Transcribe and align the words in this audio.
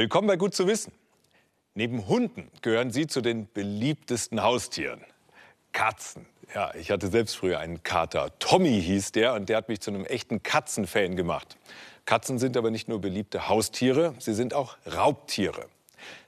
Willkommen 0.00 0.28
bei 0.28 0.38
Gut 0.38 0.54
zu 0.54 0.66
wissen. 0.66 0.94
Neben 1.74 2.08
Hunden 2.08 2.50
gehören 2.62 2.90
sie 2.90 3.06
zu 3.06 3.20
den 3.20 3.52
beliebtesten 3.52 4.42
Haustieren. 4.42 5.04
Katzen. 5.72 6.24
Ja, 6.54 6.74
ich 6.74 6.90
hatte 6.90 7.08
selbst 7.08 7.36
früher 7.36 7.58
einen 7.58 7.82
Kater. 7.82 8.32
Tommy 8.38 8.80
hieß 8.80 9.12
der 9.12 9.34
und 9.34 9.50
der 9.50 9.58
hat 9.58 9.68
mich 9.68 9.80
zu 9.80 9.90
einem 9.90 10.06
echten 10.06 10.42
Katzenfan 10.42 11.16
gemacht. 11.16 11.58
Katzen 12.06 12.38
sind 12.38 12.56
aber 12.56 12.70
nicht 12.70 12.88
nur 12.88 12.98
beliebte 12.98 13.50
Haustiere, 13.50 14.14
sie 14.20 14.32
sind 14.32 14.54
auch 14.54 14.78
Raubtiere. 14.90 15.66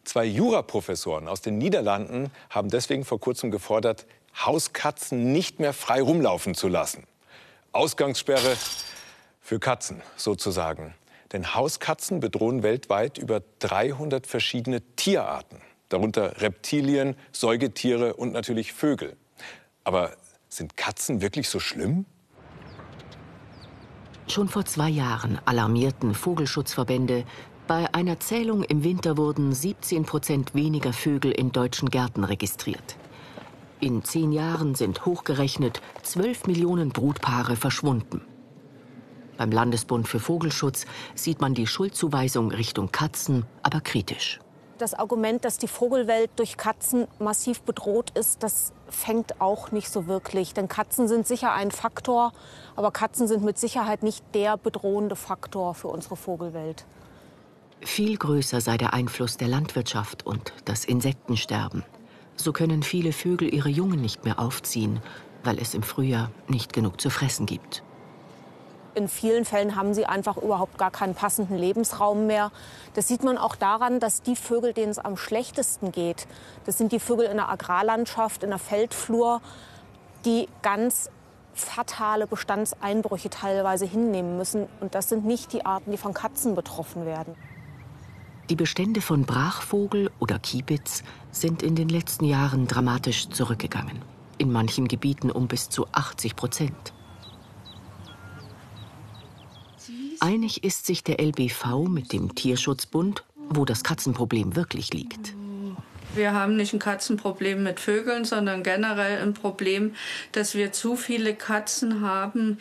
Zwei 0.04 0.26
Juraprofessoren 0.26 1.26
aus 1.26 1.40
den 1.40 1.56
Niederlanden 1.56 2.30
haben 2.50 2.68
deswegen 2.68 3.06
vor 3.06 3.20
kurzem 3.20 3.50
gefordert, 3.50 4.04
Hauskatzen 4.36 5.32
nicht 5.32 5.60
mehr 5.60 5.72
frei 5.72 6.02
rumlaufen 6.02 6.54
zu 6.54 6.68
lassen. 6.68 7.04
Ausgangssperre 7.72 8.54
für 9.40 9.58
Katzen 9.58 10.02
sozusagen. 10.16 10.94
Denn 11.32 11.54
Hauskatzen 11.54 12.20
bedrohen 12.20 12.62
weltweit 12.62 13.18
über 13.18 13.42
300 13.60 14.26
verschiedene 14.26 14.82
Tierarten, 14.96 15.58
darunter 15.88 16.40
Reptilien, 16.42 17.16
Säugetiere 17.32 18.14
und 18.14 18.32
natürlich 18.32 18.72
Vögel. 18.72 19.16
Aber 19.84 20.12
sind 20.48 20.76
Katzen 20.76 21.22
wirklich 21.22 21.48
so 21.48 21.58
schlimm? 21.58 22.04
Schon 24.28 24.48
vor 24.48 24.64
zwei 24.64 24.88
Jahren 24.88 25.40
alarmierten 25.44 26.14
Vogelschutzverbände, 26.14 27.24
bei 27.66 27.92
einer 27.94 28.20
Zählung 28.20 28.64
im 28.64 28.84
Winter 28.84 29.16
wurden 29.16 29.52
17 29.52 30.04
Prozent 30.04 30.54
weniger 30.54 30.92
Vögel 30.92 31.32
in 31.32 31.52
deutschen 31.52 31.90
Gärten 31.90 32.24
registriert. 32.24 32.96
In 33.80 34.04
zehn 34.04 34.32
Jahren 34.32 34.74
sind 34.74 35.06
hochgerechnet 35.06 35.80
12 36.02 36.46
Millionen 36.46 36.90
Brutpaare 36.90 37.56
verschwunden. 37.56 38.22
Beim 39.42 39.50
Landesbund 39.50 40.06
für 40.06 40.20
Vogelschutz 40.20 40.86
sieht 41.16 41.40
man 41.40 41.52
die 41.52 41.66
Schuldzuweisung 41.66 42.52
Richtung 42.52 42.92
Katzen 42.92 43.44
aber 43.64 43.80
kritisch. 43.80 44.38
Das 44.78 44.94
Argument, 44.94 45.44
dass 45.44 45.58
die 45.58 45.66
Vogelwelt 45.66 46.30
durch 46.36 46.56
Katzen 46.56 47.08
massiv 47.18 47.62
bedroht 47.62 48.16
ist, 48.16 48.44
das 48.44 48.72
fängt 48.88 49.40
auch 49.40 49.72
nicht 49.72 49.90
so 49.90 50.06
wirklich. 50.06 50.54
Denn 50.54 50.68
Katzen 50.68 51.08
sind 51.08 51.26
sicher 51.26 51.52
ein 51.52 51.72
Faktor, 51.72 52.32
aber 52.76 52.92
Katzen 52.92 53.26
sind 53.26 53.42
mit 53.42 53.58
Sicherheit 53.58 54.04
nicht 54.04 54.24
der 54.32 54.56
bedrohende 54.56 55.16
Faktor 55.16 55.74
für 55.74 55.88
unsere 55.88 56.14
Vogelwelt. 56.14 56.86
Viel 57.80 58.16
größer 58.16 58.60
sei 58.60 58.76
der 58.76 58.94
Einfluss 58.94 59.38
der 59.38 59.48
Landwirtschaft 59.48 60.24
und 60.24 60.52
das 60.66 60.84
Insektensterben. 60.84 61.82
So 62.36 62.52
können 62.52 62.84
viele 62.84 63.12
Vögel 63.12 63.52
ihre 63.52 63.70
Jungen 63.70 64.00
nicht 64.00 64.24
mehr 64.24 64.38
aufziehen, 64.38 65.00
weil 65.42 65.58
es 65.58 65.74
im 65.74 65.82
Frühjahr 65.82 66.30
nicht 66.46 66.72
genug 66.72 67.00
zu 67.00 67.10
fressen 67.10 67.46
gibt. 67.46 67.82
In 68.94 69.08
vielen 69.08 69.44
Fällen 69.44 69.74
haben 69.74 69.94
sie 69.94 70.04
einfach 70.04 70.36
überhaupt 70.36 70.76
gar 70.76 70.90
keinen 70.90 71.14
passenden 71.14 71.56
Lebensraum 71.56 72.26
mehr. 72.26 72.52
Das 72.94 73.08
sieht 73.08 73.24
man 73.24 73.38
auch 73.38 73.56
daran, 73.56 74.00
dass 74.00 74.20
die 74.20 74.36
Vögel, 74.36 74.74
denen 74.74 74.90
es 74.90 74.98
am 74.98 75.16
schlechtesten 75.16 75.92
geht, 75.92 76.26
das 76.66 76.76
sind 76.76 76.92
die 76.92 77.00
Vögel 77.00 77.26
in 77.26 77.36
der 77.36 77.48
Agrarlandschaft, 77.48 78.42
in 78.42 78.50
der 78.50 78.58
Feldflur, 78.58 79.40
die 80.24 80.48
ganz 80.60 81.10
fatale 81.54 82.26
Bestandseinbrüche 82.26 83.30
teilweise 83.30 83.86
hinnehmen 83.86 84.36
müssen. 84.36 84.66
Und 84.80 84.94
das 84.94 85.08
sind 85.08 85.24
nicht 85.24 85.52
die 85.52 85.64
Arten, 85.64 85.90
die 85.90 85.96
von 85.96 86.14
Katzen 86.14 86.54
betroffen 86.54 87.06
werden. 87.06 87.34
Die 88.50 88.56
Bestände 88.56 89.00
von 89.00 89.24
Brachvogel 89.24 90.10
oder 90.18 90.38
Kiebitz 90.38 91.02
sind 91.30 91.62
in 91.62 91.74
den 91.74 91.88
letzten 91.88 92.24
Jahren 92.24 92.66
dramatisch 92.66 93.28
zurückgegangen. 93.30 94.02
In 94.36 94.52
manchen 94.52 94.88
Gebieten 94.88 95.30
um 95.30 95.46
bis 95.46 95.70
zu 95.70 95.86
80 95.92 96.36
Prozent. 96.36 96.92
Einig 100.22 100.62
ist 100.62 100.86
sich 100.86 101.02
der 101.02 101.20
LBV 101.20 101.88
mit 101.88 102.12
dem 102.12 102.36
Tierschutzbund, 102.36 103.24
wo 103.48 103.64
das 103.64 103.82
Katzenproblem 103.82 104.54
wirklich 104.54 104.94
liegt. 104.94 105.34
Wir 106.14 106.32
haben 106.32 106.54
nicht 106.54 106.72
ein 106.72 106.78
Katzenproblem 106.78 107.64
mit 107.64 107.80
Vögeln, 107.80 108.24
sondern 108.24 108.62
generell 108.62 109.20
ein 109.20 109.34
Problem, 109.34 109.96
dass 110.30 110.54
wir 110.54 110.70
zu 110.70 110.94
viele 110.94 111.34
Katzen 111.34 112.02
haben, 112.02 112.58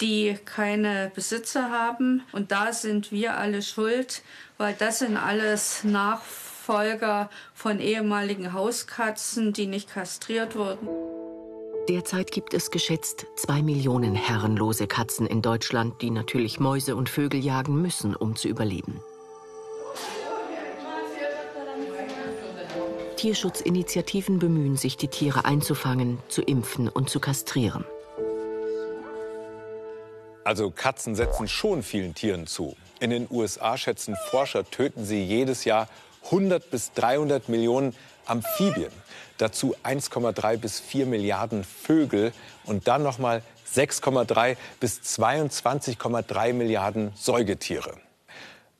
die 0.00 0.38
keine 0.44 1.10
Besitzer 1.12 1.70
haben. 1.70 2.22
Und 2.30 2.52
da 2.52 2.72
sind 2.72 3.10
wir 3.10 3.36
alle 3.36 3.62
schuld, 3.62 4.22
weil 4.56 4.74
das 4.78 5.00
sind 5.00 5.16
alles 5.16 5.82
Nachfolger 5.82 7.28
von 7.54 7.80
ehemaligen 7.80 8.52
Hauskatzen, 8.52 9.52
die 9.52 9.66
nicht 9.66 9.90
kastriert 9.90 10.54
wurden. 10.54 10.86
Derzeit 11.90 12.30
gibt 12.30 12.54
es 12.54 12.70
geschätzt 12.70 13.26
zwei 13.34 13.62
Millionen 13.62 14.14
herrenlose 14.14 14.86
Katzen 14.86 15.26
in 15.26 15.42
Deutschland, 15.42 16.00
die 16.02 16.12
natürlich 16.12 16.60
Mäuse 16.60 16.94
und 16.94 17.08
Vögel 17.08 17.44
jagen 17.44 17.82
müssen, 17.82 18.14
um 18.14 18.36
zu 18.36 18.46
überleben. 18.46 19.00
Tierschutzinitiativen 23.16 24.38
bemühen 24.38 24.76
sich, 24.76 24.98
die 24.98 25.08
Tiere 25.08 25.44
einzufangen, 25.44 26.18
zu 26.28 26.42
impfen 26.42 26.88
und 26.88 27.10
zu 27.10 27.18
kastrieren. 27.18 27.84
Also 30.44 30.70
Katzen 30.70 31.16
setzen 31.16 31.48
schon 31.48 31.82
vielen 31.82 32.14
Tieren 32.14 32.46
zu. 32.46 32.76
In 33.00 33.10
den 33.10 33.26
USA 33.28 33.76
schätzen 33.76 34.14
Forscher, 34.30 34.64
töten 34.70 35.04
sie 35.04 35.24
jedes 35.24 35.64
Jahr 35.64 35.88
100 36.26 36.70
bis 36.70 36.92
300 36.92 37.48
Millionen 37.48 37.96
Amphibien. 38.26 38.92
Dazu 39.40 39.74
1,3 39.84 40.58
bis 40.58 40.80
4 40.80 41.06
Milliarden 41.06 41.64
Vögel 41.64 42.32
und 42.66 42.88
dann 42.88 43.02
noch 43.02 43.18
mal 43.18 43.42
6,3 43.74 44.56
bis 44.80 45.00
22,3 45.00 46.52
Milliarden 46.52 47.12
Säugetiere. 47.14 47.94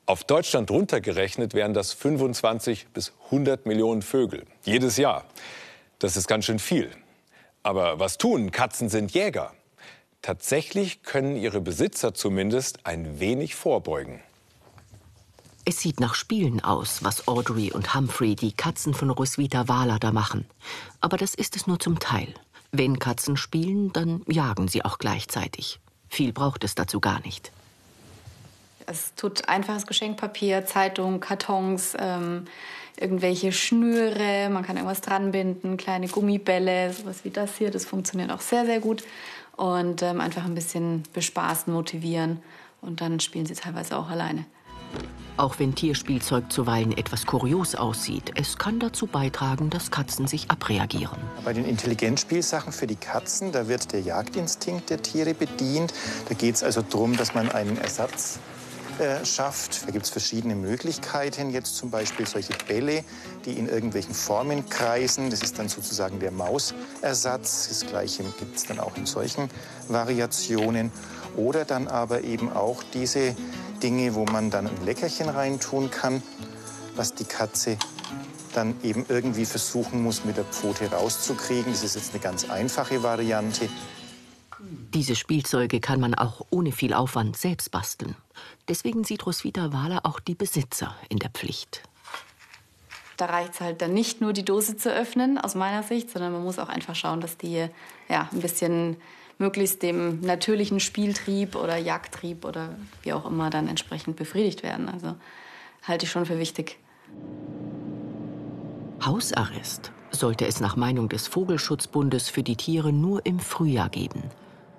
Auf 0.05 0.23
Deutschland 0.23 0.69
runtergerechnet 0.69 1.53
wären 1.53 1.73
das 1.73 1.93
25 1.93 2.87
bis 2.89 3.13
100 3.25 3.65
Millionen 3.65 4.03
Vögel 4.03 4.45
jedes 4.63 4.97
Jahr. 4.97 5.23
Das 5.99 6.15
ist 6.15 6.27
ganz 6.27 6.45
schön 6.45 6.59
viel. 6.59 6.91
Aber 7.63 7.99
was 7.99 8.17
tun? 8.17 8.51
Katzen 8.51 8.89
sind 8.89 9.11
Jäger. 9.13 9.53
Tatsächlich 10.21 11.01
können 11.01 11.37
ihre 11.37 11.61
Besitzer 11.61 12.13
zumindest 12.13 12.85
ein 12.85 13.19
wenig 13.19 13.55
vorbeugen. 13.55 14.21
Es 15.63 15.79
sieht 15.79 15.99
nach 15.99 16.15
Spielen 16.15 16.63
aus, 16.63 17.03
was 17.03 17.27
Audrey 17.27 17.71
und 17.71 17.93
Humphrey, 17.93 18.35
die 18.35 18.51
Katzen 18.51 18.95
von 18.95 19.11
Roswitha 19.11 19.67
Wahler, 19.67 19.99
da 19.99 20.11
machen. 20.11 20.45
Aber 21.01 21.17
das 21.17 21.35
ist 21.35 21.55
es 21.55 21.67
nur 21.67 21.79
zum 21.79 21.99
Teil. 21.99 22.33
Wenn 22.71 22.97
Katzen 22.97 23.37
spielen, 23.37 23.93
dann 23.93 24.23
jagen 24.27 24.67
sie 24.67 24.83
auch 24.83 24.97
gleichzeitig. 24.97 25.79
Viel 26.09 26.33
braucht 26.33 26.63
es 26.63 26.73
dazu 26.73 26.99
gar 26.99 27.21
nicht. 27.21 27.51
Es 28.87 29.13
tut 29.15 29.47
einfaches 29.49 29.85
Geschenkpapier, 29.85 30.65
Zeitungen, 30.65 31.19
Kartons, 31.19 31.95
ähm, 31.99 32.45
irgendwelche 32.97 33.51
Schnüre, 33.51 34.49
man 34.49 34.63
kann 34.63 34.77
irgendwas 34.77 35.01
dranbinden, 35.01 35.77
kleine 35.77 36.07
Gummibälle, 36.07 36.91
sowas 36.91 37.23
wie 37.23 37.29
das 37.29 37.57
hier. 37.57 37.69
Das 37.69 37.85
funktioniert 37.85 38.31
auch 38.31 38.41
sehr, 38.41 38.65
sehr 38.65 38.79
gut. 38.79 39.03
Und 39.57 40.01
ähm, 40.01 40.21
einfach 40.21 40.45
ein 40.45 40.55
bisschen 40.55 41.03
bespaßen, 41.13 41.71
motivieren. 41.71 42.41
Und 42.81 42.99
dann 42.99 43.19
spielen 43.19 43.45
sie 43.45 43.53
teilweise 43.53 43.95
auch 43.95 44.09
alleine. 44.09 44.45
Auch 45.37 45.57
wenn 45.59 45.73
Tierspielzeug 45.73 46.51
zuweilen 46.51 46.95
etwas 46.95 47.25
kurios 47.25 47.73
aussieht, 47.75 48.31
es 48.35 48.57
kann 48.57 48.79
dazu 48.79 49.07
beitragen, 49.07 49.69
dass 49.69 49.89
Katzen 49.89 50.27
sich 50.27 50.51
abreagieren. 50.51 51.17
Bei 51.43 51.53
den 51.53 51.65
Intelligenzspielsachen 51.65 52.71
für 52.71 52.85
die 52.85 52.95
Katzen, 52.95 53.51
da 53.51 53.67
wird 53.67 53.91
der 53.91 54.01
Jagdinstinkt 54.01 54.89
der 54.89 55.01
Tiere 55.01 55.33
bedient. 55.33 55.93
Da 56.29 56.35
geht 56.35 56.55
es 56.55 56.63
also 56.63 56.81
darum, 56.81 57.17
dass 57.17 57.33
man 57.33 57.49
einen 57.49 57.77
Ersatz 57.77 58.39
äh, 58.99 59.25
schafft. 59.25 59.87
Da 59.87 59.91
gibt 59.91 60.05
es 60.05 60.11
verschiedene 60.11 60.53
Möglichkeiten. 60.53 61.49
Jetzt 61.49 61.75
zum 61.75 61.89
Beispiel 61.89 62.27
solche 62.27 62.53
Bälle, 62.67 63.03
die 63.45 63.53
in 63.53 63.67
irgendwelchen 63.67 64.13
Formen 64.13 64.69
kreisen. 64.69 65.31
Das 65.31 65.41
ist 65.41 65.57
dann 65.57 65.69
sozusagen 65.69 66.19
der 66.19 66.31
Mausersatz. 66.31 67.69
Das 67.69 67.87
Gleiche 67.87 68.23
gibt 68.37 68.57
es 68.57 68.67
dann 68.67 68.79
auch 68.79 68.95
in 68.97 69.07
solchen 69.07 69.49
Variationen. 69.87 70.91
Oder 71.35 71.65
dann 71.65 71.87
aber 71.87 72.23
eben 72.23 72.51
auch 72.51 72.83
diese 72.93 73.35
Dinge, 73.81 74.15
wo 74.15 74.25
man 74.25 74.49
dann 74.49 74.67
ein 74.67 74.85
Leckerchen 74.85 75.29
reintun 75.29 75.91
kann, 75.91 76.21
was 76.95 77.13
die 77.13 77.25
Katze 77.25 77.77
dann 78.53 78.75
eben 78.83 79.05
irgendwie 79.07 79.45
versuchen 79.45 80.03
muss, 80.03 80.25
mit 80.25 80.37
der 80.37 80.43
Pfote 80.45 80.91
rauszukriegen. 80.91 81.71
Das 81.71 81.83
ist 81.83 81.95
jetzt 81.95 82.11
eine 82.11 82.21
ganz 82.21 82.49
einfache 82.49 83.01
Variante. 83.03 83.69
Diese 84.93 85.15
Spielzeuge 85.15 85.79
kann 85.79 85.99
man 85.99 86.15
auch 86.15 86.45
ohne 86.49 86.71
viel 86.71 86.93
Aufwand 86.93 87.37
selbst 87.37 87.71
basteln. 87.71 88.15
Deswegen 88.67 89.03
sieht 89.03 89.25
Roswitha 89.25 89.71
Wahler 89.73 90.01
auch 90.05 90.19
die 90.19 90.35
Besitzer 90.35 90.95
in 91.09 91.17
der 91.17 91.29
Pflicht. 91.29 91.83
Da 93.17 93.27
reicht 93.27 93.53
es 93.53 93.61
halt 93.61 93.81
dann 93.81 93.93
nicht 93.93 94.19
nur, 94.19 94.33
die 94.33 94.43
Dose 94.43 94.77
zu 94.77 94.91
öffnen, 94.91 95.37
aus 95.37 95.55
meiner 95.55 95.83
Sicht, 95.83 96.09
sondern 96.09 96.33
man 96.33 96.43
muss 96.43 96.59
auch 96.59 96.69
einfach 96.69 96.95
schauen, 96.95 97.21
dass 97.21 97.37
die 97.37 97.67
ja, 98.09 98.29
ein 98.31 98.41
bisschen 98.41 98.97
möglichst 99.41 99.83
dem 99.83 100.21
natürlichen 100.21 100.79
Spieltrieb 100.79 101.55
oder 101.55 101.75
Jagdtrieb 101.75 102.45
oder 102.45 102.75
wie 103.01 103.11
auch 103.11 103.25
immer 103.25 103.49
dann 103.49 103.67
entsprechend 103.67 104.15
befriedigt 104.15 104.63
werden. 104.63 104.87
Also 104.87 105.15
halte 105.83 106.05
ich 106.05 106.11
schon 106.11 106.25
für 106.25 106.39
wichtig. 106.39 106.79
Hausarrest 109.03 109.91
sollte 110.11 110.45
es 110.45 110.61
nach 110.61 110.75
Meinung 110.75 111.09
des 111.09 111.27
Vogelschutzbundes 111.27 112.29
für 112.29 112.43
die 112.43 112.55
Tiere 112.55 112.93
nur 112.93 113.25
im 113.25 113.39
Frühjahr 113.39 113.89
geben. 113.89 114.23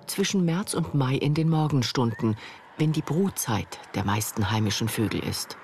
Zwischen 0.07 0.45
März 0.45 0.73
und 0.73 0.95
Mai 0.95 1.15
in 1.15 1.33
den 1.33 1.49
Morgenstunden, 1.49 2.37
wenn 2.77 2.91
die 2.91 3.01
Brutzeit 3.01 3.79
der 3.95 4.05
meisten 4.05 4.49
heimischen 4.49 4.87
Vögel 4.87 5.23
ist. 5.23 5.57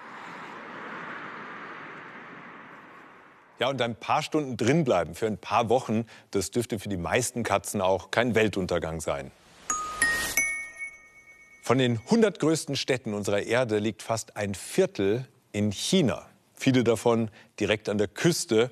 Ja, 3.59 3.67
und 3.67 3.81
ein 3.81 3.95
paar 3.95 4.23
Stunden 4.23 4.56
drinbleiben 4.56 5.15
für 5.15 5.27
ein 5.27 5.38
paar 5.38 5.67
Wochen, 5.67 6.06
das 6.31 6.50
dürfte 6.51 6.79
für 6.79 6.88
die 6.88 6.95
meisten 6.95 7.44
Katzen 7.44 7.81
auch 7.81 8.09
kein 8.09 8.33
Weltuntergang 8.33 9.01
sein. 9.01 9.31
Von 11.61 11.77
den 11.77 11.97
100 11.97 12.39
größten 12.39 12.77
Städten 12.77 13.13
unserer 13.13 13.44
Erde 13.44 13.79
liegt 13.79 14.01
fast 14.01 14.38
ein 14.38 14.56
Viertel 14.56 15.27
in 15.51 15.71
China. 15.71 16.25
Viele 16.56 16.85
davon 16.85 17.29
direkt 17.59 17.89
an 17.89 17.97
der 17.97 18.07
Küste 18.07 18.71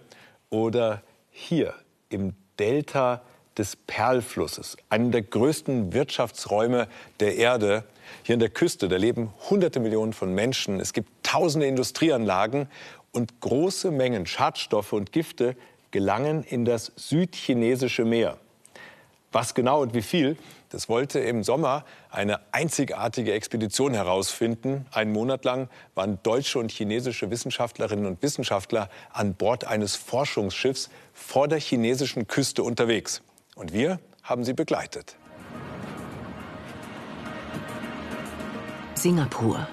oder 0.50 1.04
hier 1.32 1.74
im 2.10 2.34
Delta 2.58 3.22
des 3.58 3.76
Perlflusses, 3.76 4.78
einem 4.90 5.12
der 5.12 5.24
größten 5.24 5.94
Wirtschaftsräume 5.94 6.88
der 7.20 7.36
Erde. 7.36 7.84
Hier 8.24 8.36
an 8.36 8.40
der 8.40 8.50
Küste, 8.50 8.88
da 8.88 8.96
leben 8.98 9.34
hunderte 9.50 9.80
Millionen 9.80 10.14
von 10.14 10.34
Menschen. 10.34 10.80
Es 10.80 10.94
gibt 10.94 11.10
tausende 11.24 11.68
Industrieanlagen 11.68 12.68
und 13.12 13.40
große 13.42 13.92
Mengen 13.92 14.26
Schadstoffe 14.26 14.94
und 14.94 15.12
Gifte 15.12 15.56
gelangen 15.92 16.44
in 16.44 16.66
das 16.66 16.92
südchinesische 16.96 18.06
Meer. 18.06 18.38
Was 19.32 19.54
genau 19.54 19.82
und 19.82 19.94
wie 19.94 20.02
viel, 20.02 20.38
das 20.70 20.90
wollte 20.90 21.20
im 21.20 21.44
Sommer 21.44 21.86
eine 22.10 22.40
einzigartige 22.52 23.34
Expedition 23.34 23.94
herausfinden. 23.94 24.86
Einen 24.92 25.14
Monat 25.14 25.46
lang 25.46 25.70
waren 25.96 26.20
deutsche 26.24 26.60
und 26.60 26.72
chinesische 26.72 27.30
Wissenschaftlerinnen 27.30 28.06
und 28.06 28.22
Wissenschaftler 28.22 28.90
an 29.12 29.34
Bord 29.36 29.66
eines 29.66 29.96
Forschungsschiffs 29.96 30.90
vor 31.14 31.48
der 31.48 31.60
chinesischen 31.60 32.28
Küste 32.28 32.64
unterwegs. 32.64 33.22
Und 33.56 33.74
wir 33.74 34.00
haben 34.24 34.44
sie 34.44 34.54
begleitet. 34.54 35.16
Singapur. 38.96 39.68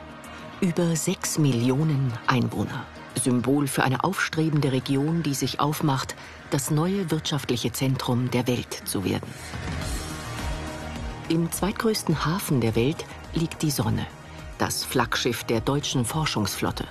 Über 0.60 0.94
sechs 0.94 1.38
Millionen 1.38 2.12
Einwohner. 2.26 2.86
Symbol 3.22 3.66
für 3.66 3.84
eine 3.84 4.04
aufstrebende 4.04 4.72
Region, 4.72 5.22
die 5.22 5.34
sich 5.34 5.60
aufmacht, 5.60 6.14
das 6.50 6.70
neue 6.70 7.10
wirtschaftliche 7.10 7.72
Zentrum 7.72 8.30
der 8.30 8.46
Welt 8.46 8.82
zu 8.84 9.04
werden. 9.04 9.28
Im 11.28 11.50
zweitgrößten 11.50 12.26
Hafen 12.26 12.60
der 12.60 12.76
Welt 12.76 13.04
liegt 13.32 13.62
die 13.62 13.70
Sonne, 13.70 14.06
das 14.58 14.84
Flaggschiff 14.84 15.44
der 15.44 15.60
deutschen 15.60 16.04
Forschungsflotte. 16.04 16.86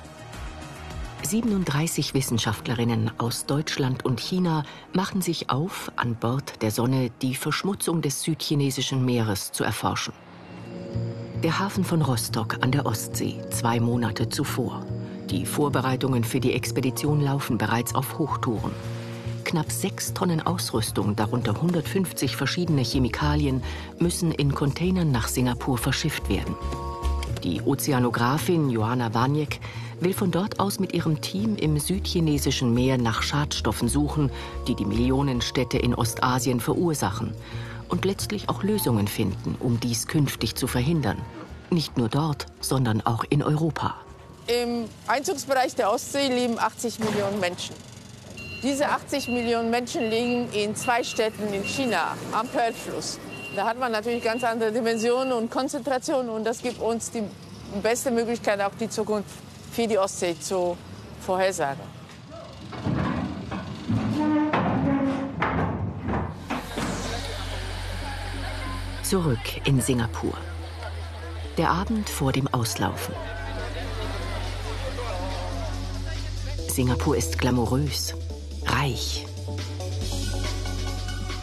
37 1.25 2.13
Wissenschaftlerinnen 2.13 3.11
aus 3.17 3.45
Deutschland 3.45 4.03
und 4.05 4.19
China 4.19 4.63
machen 4.91 5.21
sich 5.21 5.49
auf, 5.49 5.91
an 5.95 6.15
Bord 6.15 6.61
der 6.61 6.71
Sonne 6.71 7.11
die 7.21 7.35
Verschmutzung 7.35 8.01
des 8.01 8.23
südchinesischen 8.23 9.05
Meeres 9.05 9.51
zu 9.51 9.63
erforschen. 9.63 10.13
Der 11.43 11.59
Hafen 11.59 11.83
von 11.83 12.01
Rostock 12.01 12.57
an 12.61 12.71
der 12.71 12.85
Ostsee, 12.85 13.41
zwei 13.51 13.79
Monate 13.79 14.29
zuvor. 14.29 14.85
Die 15.33 15.47
Vorbereitungen 15.47 16.23
für 16.23 16.39
die 16.39 16.53
Expedition 16.53 17.19
laufen 17.19 17.57
bereits 17.57 17.95
auf 17.95 18.19
Hochtouren. 18.19 18.71
Knapp 19.43 19.71
sechs 19.71 20.13
Tonnen 20.13 20.45
Ausrüstung, 20.45 21.15
darunter 21.15 21.55
150 21.55 22.35
verschiedene 22.35 22.83
Chemikalien, 22.83 23.63
müssen 23.97 24.31
in 24.31 24.53
Containern 24.53 25.11
nach 25.11 25.27
Singapur 25.27 25.79
verschifft 25.79 26.29
werden. 26.29 26.55
Die 27.43 27.63
Ozeanografin 27.63 28.69
Johanna 28.69 29.11
Waniek 29.15 29.59
will 29.99 30.13
von 30.13 30.29
dort 30.29 30.59
aus 30.59 30.79
mit 30.79 30.93
ihrem 30.93 31.19
Team 31.19 31.55
im 31.55 31.79
südchinesischen 31.79 32.71
Meer 32.71 32.99
nach 32.99 33.23
Schadstoffen 33.23 33.87
suchen, 33.87 34.29
die 34.67 34.75
die 34.75 34.85
Millionenstädte 34.85 35.79
in 35.79 35.95
Ostasien 35.95 36.59
verursachen 36.59 37.33
und 37.89 38.05
letztlich 38.05 38.49
auch 38.49 38.61
Lösungen 38.61 39.07
finden, 39.07 39.55
um 39.59 39.79
dies 39.79 40.05
künftig 40.05 40.53
zu 40.53 40.67
verhindern. 40.67 41.17
Nicht 41.71 41.97
nur 41.97 42.09
dort, 42.09 42.45
sondern 42.61 43.01
auch 43.01 43.23
in 43.27 43.41
Europa. 43.41 43.95
Im 44.47 44.89
Einzugsbereich 45.07 45.73
der 45.75 45.89
Ostsee 45.89 46.27
leben 46.27 46.59
80 46.59 46.99
Millionen 46.99 47.39
Menschen. 47.39 47.75
Diese 48.61 48.89
80 48.89 49.29
Millionen 49.29 49.69
Menschen 49.69 50.09
liegen 50.09 50.51
in 50.51 50.75
zwei 50.75 51.03
Städten 51.03 51.53
in 51.53 51.63
China 51.63 52.17
am 52.33 52.47
Perlfluss. 52.49 53.19
Da 53.55 53.65
hat 53.65 53.79
man 53.79 53.91
natürlich 53.91 54.23
ganz 54.23 54.43
andere 54.43 54.71
Dimensionen 54.71 55.31
und 55.31 55.49
Konzentrationen 55.49 56.29
und 56.29 56.43
das 56.43 56.61
gibt 56.61 56.81
uns 56.81 57.11
die 57.11 57.23
beste 57.81 58.11
Möglichkeit, 58.11 58.59
auch 58.59 58.73
die 58.77 58.89
Zukunft 58.89 59.29
für 59.71 59.87
die 59.87 59.97
Ostsee 59.97 60.37
zu 60.37 60.75
vorhersagen. 61.21 61.83
Zurück 69.03 69.37
in 69.65 69.79
Singapur. 69.79 70.33
Der 71.57 71.69
Abend 71.69 72.09
vor 72.09 72.31
dem 72.31 72.47
Auslaufen. 72.53 73.13
Singapur 76.73 77.15
ist 77.15 77.37
glamourös, 77.37 78.15
reich. 78.65 79.27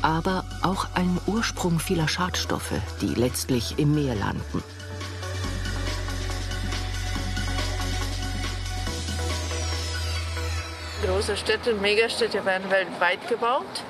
Aber 0.03 0.44
auch 0.62 0.88
ein 0.97 1.21
Ursprung 1.29 1.79
vieler 1.79 2.09
Schadstoffe, 2.09 2.73
die 3.00 3.15
letztlich 3.15 3.79
im 3.79 3.94
Meer 3.94 4.17
landen. 4.17 4.65
Große 11.06 11.37
Städte, 11.37 11.75
Megastädte 11.75 12.44
werden 12.44 12.69
weltweit 12.69 13.29
gebaut. 13.29 13.85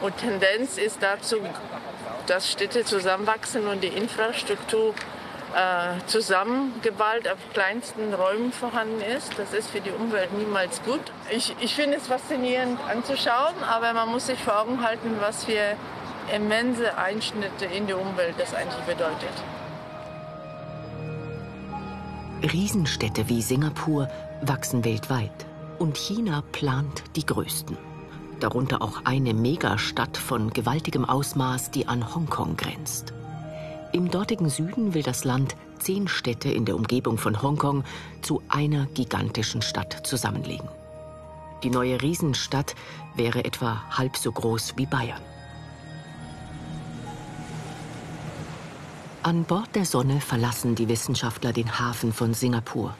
Und 0.00 0.16
Tendenz 0.16 0.78
ist 0.78 1.02
dazu, 1.02 1.36
dass 2.26 2.50
Städte 2.50 2.86
zusammenwachsen 2.86 3.66
und 3.66 3.82
die 3.82 3.88
Infrastruktur 3.88 4.94
äh, 5.54 6.06
zusammengeballt 6.06 7.28
auf 7.28 7.38
kleinsten 7.52 8.12
Räumen 8.12 8.52
vorhanden 8.52 9.00
ist. 9.00 9.38
Das 9.38 9.52
ist 9.52 9.70
für 9.70 9.80
die 9.80 9.90
Umwelt 9.90 10.32
niemals 10.36 10.82
gut. 10.82 11.00
Ich, 11.30 11.54
ich 11.60 11.74
finde 11.74 11.96
es 11.96 12.06
faszinierend 12.06 12.78
anzuschauen, 12.88 13.54
aber 13.68 13.92
man 13.92 14.08
muss 14.10 14.26
sich 14.26 14.38
vor 14.38 14.60
Augen 14.60 14.82
halten, 14.84 15.16
was 15.20 15.44
für 15.44 15.76
immense 16.34 16.96
Einschnitte 16.98 17.64
in 17.64 17.86
die 17.86 17.94
Umwelt 17.94 18.34
das 18.38 18.54
eigentlich 18.54 18.84
bedeutet. 18.84 19.32
Riesenstädte 22.42 23.28
wie 23.28 23.42
Singapur 23.42 24.08
wachsen 24.42 24.84
weltweit 24.84 25.46
und 25.78 25.96
China 25.96 26.44
plant 26.52 27.02
die 27.16 27.26
größten. 27.26 27.76
Darunter 28.38 28.82
auch 28.82 29.04
eine 29.04 29.34
Megastadt 29.34 30.16
von 30.16 30.50
gewaltigem 30.50 31.04
Ausmaß, 31.04 31.72
die 31.72 31.88
an 31.88 32.14
Hongkong 32.14 32.56
grenzt. 32.56 33.12
Im 33.92 34.10
dortigen 34.10 34.50
Süden 34.50 34.92
will 34.92 35.02
das 35.02 35.24
Land 35.24 35.56
zehn 35.78 36.08
Städte 36.08 36.50
in 36.50 36.66
der 36.66 36.76
Umgebung 36.76 37.16
von 37.16 37.40
Hongkong 37.40 37.84
zu 38.20 38.42
einer 38.48 38.86
gigantischen 38.86 39.62
Stadt 39.62 40.06
zusammenlegen. 40.06 40.68
Die 41.62 41.70
neue 41.70 42.00
Riesenstadt 42.00 42.74
wäre 43.16 43.44
etwa 43.44 43.82
halb 43.90 44.16
so 44.16 44.30
groß 44.30 44.74
wie 44.76 44.86
Bayern. 44.86 45.20
An 49.22 49.44
Bord 49.44 49.74
der 49.74 49.84
Sonne 49.84 50.20
verlassen 50.20 50.74
die 50.74 50.88
Wissenschaftler 50.88 51.52
den 51.52 51.78
Hafen 51.78 52.12
von 52.12 52.34
Singapur. 52.34 52.94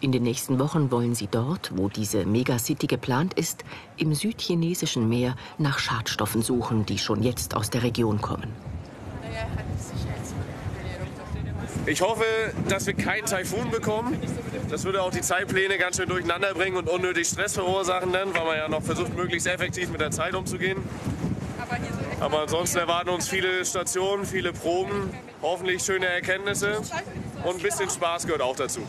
In 0.00 0.12
den 0.12 0.24
nächsten 0.24 0.58
Wochen 0.58 0.90
wollen 0.90 1.14
sie 1.14 1.28
dort, 1.28 1.72
wo 1.76 1.88
diese 1.88 2.26
Megacity 2.26 2.86
geplant 2.86 3.34
ist, 3.34 3.64
im 3.96 4.14
südchinesischen 4.14 5.08
Meer 5.08 5.36
nach 5.58 5.78
Schadstoffen 5.78 6.42
suchen, 6.42 6.84
die 6.84 6.98
schon 6.98 7.22
jetzt 7.22 7.56
aus 7.56 7.70
der 7.70 7.82
Region 7.82 8.20
kommen. 8.20 8.52
Ich 11.86 12.00
hoffe, 12.00 12.24
dass 12.68 12.86
wir 12.86 12.94
keinen 12.94 13.26
Taifun 13.26 13.70
bekommen. 13.70 14.18
Das 14.70 14.84
würde 14.84 15.02
auch 15.02 15.10
die 15.10 15.20
Zeitpläne 15.20 15.76
ganz 15.76 15.96
schön 15.96 16.08
durcheinander 16.08 16.54
bringen 16.54 16.76
und 16.76 16.88
unnötig 16.88 17.28
Stress 17.28 17.54
verursachen, 17.54 18.12
dann, 18.12 18.34
weil 18.34 18.44
man 18.44 18.56
ja 18.56 18.68
noch 18.68 18.82
versucht, 18.82 19.14
möglichst 19.14 19.46
effektiv 19.46 19.90
mit 19.90 20.00
der 20.00 20.10
Zeit 20.10 20.34
umzugehen. 20.34 20.78
Aber 22.20 22.40
ansonsten 22.40 22.78
erwarten 22.78 23.10
uns 23.10 23.28
viele 23.28 23.64
Stationen, 23.64 24.24
viele 24.24 24.52
Proben, 24.52 25.10
hoffentlich 25.42 25.82
schöne 25.82 26.06
Erkenntnisse 26.06 26.80
und 27.44 27.56
ein 27.56 27.62
bisschen 27.62 27.90
Spaß 27.90 28.24
gehört 28.24 28.42
auch 28.42 28.56
dazu. 28.56 28.80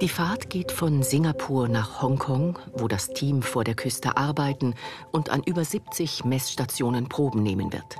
Die 0.00 0.08
Fahrt 0.08 0.48
geht 0.48 0.72
von 0.72 1.02
Singapur 1.02 1.68
nach 1.68 2.00
Hongkong, 2.00 2.58
wo 2.72 2.88
das 2.88 3.08
Team 3.08 3.42
vor 3.42 3.64
der 3.64 3.74
Küste 3.74 4.16
arbeiten 4.16 4.74
und 5.12 5.28
an 5.28 5.42
über 5.44 5.64
70 5.64 6.24
Messstationen 6.24 7.08
Proben 7.08 7.42
nehmen 7.42 7.72
wird. 7.72 7.98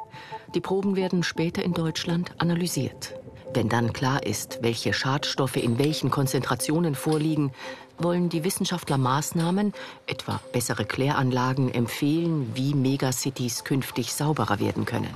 Die 0.54 0.60
Proben 0.60 0.96
werden 0.96 1.22
später 1.22 1.62
in 1.62 1.74
Deutschland 1.74 2.32
analysiert. 2.38 3.14
Wenn 3.52 3.68
dann 3.68 3.92
klar 3.92 4.24
ist, 4.24 4.58
welche 4.62 4.92
Schadstoffe 4.92 5.56
in 5.56 5.78
welchen 5.78 6.10
Konzentrationen 6.10 6.94
vorliegen, 6.94 7.52
wollen 7.98 8.28
die 8.28 8.44
Wissenschaftler 8.44 8.96
Maßnahmen, 8.96 9.74
etwa 10.06 10.40
bessere 10.52 10.84
Kläranlagen, 10.84 11.72
empfehlen, 11.72 12.50
wie 12.54 12.74
Megacities 12.74 13.64
künftig 13.64 14.14
sauberer 14.14 14.58
werden 14.58 14.84
können. 14.84 15.14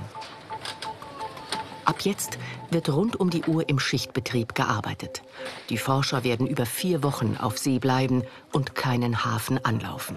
Ab 1.84 2.02
jetzt 2.02 2.38
wird 2.70 2.88
rund 2.90 3.18
um 3.18 3.30
die 3.30 3.42
Uhr 3.44 3.68
im 3.68 3.78
Schichtbetrieb 3.78 4.54
gearbeitet. 4.54 5.22
Die 5.68 5.78
Forscher 5.78 6.24
werden 6.24 6.46
über 6.46 6.66
vier 6.66 7.02
Wochen 7.02 7.36
auf 7.40 7.58
See 7.58 7.78
bleiben 7.78 8.22
und 8.52 8.74
keinen 8.74 9.24
Hafen 9.24 9.64
anlaufen. 9.64 10.16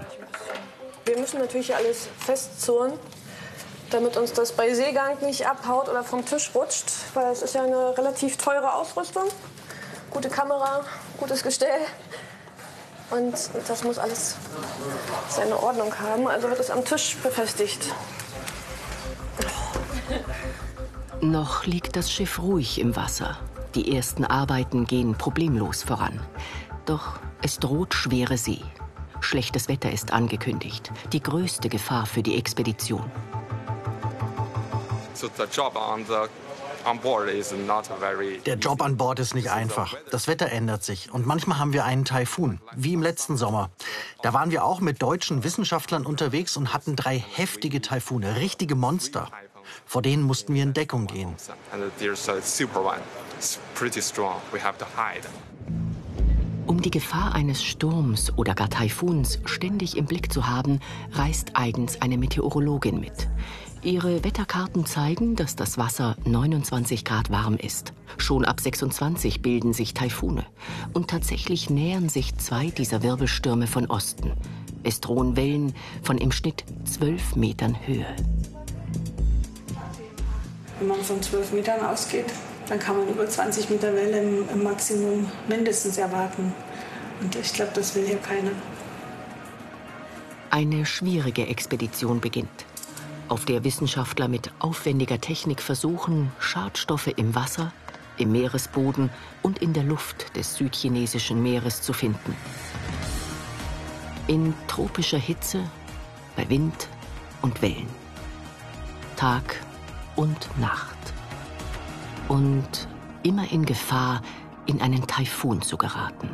Wir 1.06 1.18
müssen 1.18 1.40
natürlich 1.40 1.76
alles 1.76 2.08
festzurren, 2.18 2.94
damit 3.92 4.18
uns 4.18 4.34
das 4.34 4.52
bei 4.52 4.74
Seegang 4.74 5.18
nicht 5.22 5.48
abhaut 5.48 5.90
oder 5.90 6.04
vom 6.04 6.26
Tisch 6.26 6.52
rutscht, 6.54 6.92
weil 7.14 7.32
es 7.32 7.42
ist 7.42 7.56
ja 7.56 7.64
eine 7.64 7.98
relativ 7.98 8.38
teure 8.38 8.74
Ausrüstung. 8.74 9.24
Gute 10.12 10.30
Kamera, 10.30 10.82
gutes 11.18 11.44
Gestell. 11.44 11.82
Und 13.12 13.34
das 13.68 13.84
muss 13.84 13.98
alles 14.00 14.36
seine 15.30 15.62
Ordnung 15.62 15.94
haben. 16.00 16.28
Also 16.28 16.50
wird 16.50 16.60
es 16.60 16.72
am 16.72 16.84
Tisch 16.84 17.16
befestigt. 17.18 17.94
Noch 21.22 21.66
liegt 21.66 21.96
das 21.96 22.12
Schiff 22.12 22.40
ruhig 22.40 22.80
im 22.80 22.96
Wasser. 22.96 23.38
Die 23.76 23.96
ersten 23.96 24.26
Arbeiten 24.26 24.86
gehen 24.86 25.16
problemlos 25.18 25.84
voran. 25.84 26.20
Doch 26.86 27.20
es 27.42 27.60
droht 27.60 27.94
schwere 27.94 28.38
See. 28.38 28.62
Schlechtes 29.22 29.68
Wetter 29.68 29.92
ist 29.92 30.14
angekündigt. 30.14 30.92
Die 31.14 31.22
größte 31.22 31.70
Gefahr 31.70 32.06
für 32.06 32.22
die 32.22 32.38
Expedition. 32.38 33.10
Der 38.46 38.58
Job 38.58 38.82
an 38.82 38.98
Bord 38.98 39.20
ist 39.20 39.34
nicht 39.34 39.50
einfach. 39.50 39.96
Das 40.12 40.28
Wetter 40.28 40.52
ändert 40.52 40.84
sich 40.84 41.12
und 41.12 41.26
manchmal 41.26 41.58
haben 41.58 41.74
wir 41.74 41.84
einen 41.86 42.06
Taifun, 42.06 42.60
wie 42.76 42.94
im 42.94 43.02
letzten 43.02 43.38
Sommer. 43.38 43.72
Da 44.22 44.34
waren 44.34 44.52
wir 44.52 44.64
auch 44.64 44.82
mit 44.82 45.02
deutschen 45.02 45.44
Wissenschaftlern 45.44 46.06
unterwegs 46.06 46.58
und 46.58 46.74
hatten 46.74 46.96
drei 46.96 47.18
heftige 47.18 47.82
Taifune, 47.82 48.38
richtige 48.38 48.76
Monster. 48.76 49.30
Vor 49.86 50.02
denen 50.02 50.24
mussten 50.24 50.54
wir 50.54 50.64
in 50.64 50.74
Deckung 50.74 51.08
gehen. 51.08 51.34
Um 56.68 56.82
die 56.82 56.92
Gefahr 56.92 57.36
eines 57.36 57.64
Sturms 57.64 58.36
oder 58.38 58.56
gar 58.56 58.70
Taifuns 58.70 59.40
ständig 59.46 59.98
im 59.98 60.06
Blick 60.06 60.34
zu 60.34 60.48
haben, 60.48 60.80
reist 61.12 61.52
eigens 61.54 62.02
eine 62.02 62.18
Meteorologin 62.18 63.00
mit. 63.00 63.28
Ihre 63.86 64.24
Wetterkarten 64.24 64.88
zeigen, 64.88 65.36
dass 65.36 65.56
das 65.56 65.78
Wasser 65.78 66.16
29 66.26 67.06
Grad 67.06 67.30
warm 67.30 67.56
ist. 67.56 67.94
Schon 68.18 68.44
ab 68.44 68.60
26 68.60 69.44
bilden 69.44 69.74
sich 69.74 69.94
Taifune. 69.94 70.44
Und 70.94 71.12
tatsächlich 71.12 71.70
nähern 71.70 72.10
sich 72.10 72.36
zwei 72.38 72.72
dieser 72.72 73.04
Wirbelstürme 73.04 73.68
von 73.68 73.86
Osten. 73.86 74.32
Es 74.82 75.02
drohen 75.02 75.36
Wellen 75.36 75.76
von 76.02 76.18
im 76.18 76.32
Schnitt 76.32 76.66
12 76.86 77.36
Metern 77.36 77.78
Höhe. 77.86 78.08
Wenn 80.80 80.88
man 80.88 81.02
von 81.02 81.22
12 81.22 81.54
Metern 81.54 81.86
ausgeht, 81.86 82.34
dann 82.68 82.80
kann 82.80 82.98
man 82.98 83.08
über 83.08 83.30
20 83.30 83.70
Meter 83.70 83.94
Welle 83.94 84.20
im 84.52 84.64
Maximum 84.64 85.30
mindestens 85.48 86.00
erwarten. 86.00 86.52
Und 87.22 87.36
ich 87.36 87.54
glaube, 87.54 87.72
das 87.76 87.96
will 87.96 88.08
hier 88.08 88.18
keiner. 88.18 88.52
Eine 90.50 90.88
schwierige 90.88 91.46
Expedition 91.46 92.20
beginnt, 92.20 92.66
auf 93.30 93.46
der 93.46 93.64
Wissenschaftler 93.64 94.28
mit 94.28 94.52
aufwendiger 94.60 95.20
Technik 95.20 95.62
versuchen, 95.62 96.32
Schadstoffe 96.40 97.08
im 97.08 97.36
Wasser, 97.36 97.72
im 98.18 98.32
Meeresboden 98.32 99.10
und 99.42 99.60
in 99.60 99.74
der 99.74 99.84
Luft 99.84 100.36
des 100.36 100.56
südchinesischen 100.56 101.42
Meeres 101.42 101.82
zu 101.82 101.94
finden. 101.94 102.36
In 104.28 104.54
tropischer 104.68 105.18
Hitze, 105.18 105.64
bei 106.36 106.50
Wind 106.50 106.90
und 107.42 107.62
Wellen. 107.62 107.90
Tag 109.16 109.62
und 110.16 110.50
Nacht 110.60 110.96
und 112.28 112.88
immer 113.24 113.52
in 113.52 113.66
Gefahr, 113.66 114.22
in 114.66 114.82
einen 114.82 115.06
Taifun 115.08 115.62
zu 115.62 115.78
geraten. 115.78 116.30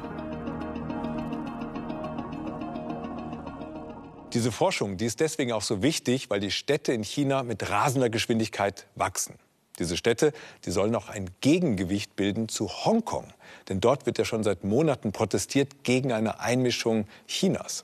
Diese 4.34 4.54
Forschung, 4.54 4.96
die 4.96 5.06
ist 5.06 5.20
deswegen 5.20 5.52
auch 5.52 5.62
so 5.62 5.82
wichtig, 5.84 6.30
weil 6.30 6.40
die 6.40 6.52
Städte 6.52 6.94
in 6.94 7.04
China 7.04 7.44
mit 7.44 7.70
rasender 7.70 8.10
Geschwindigkeit 8.10 8.88
wachsen. 8.96 9.36
Diese 9.78 9.98
Städte, 9.98 10.32
die 10.66 10.72
sollen 10.72 10.96
auch 10.96 11.10
ein 11.10 11.30
Gegengewicht 11.42 12.16
bilden 12.16 12.48
zu 12.48 12.70
Hongkong. 12.70 13.34
Denn 13.68 13.82
dort 13.82 14.06
wird 14.06 14.18
ja 14.18 14.26
schon 14.26 14.44
seit 14.44 14.64
Monaten 14.64 15.12
protestiert 15.12 15.84
gegen 15.84 16.14
eine 16.14 16.40
Einmischung 16.40 17.08
Chinas. 17.28 17.84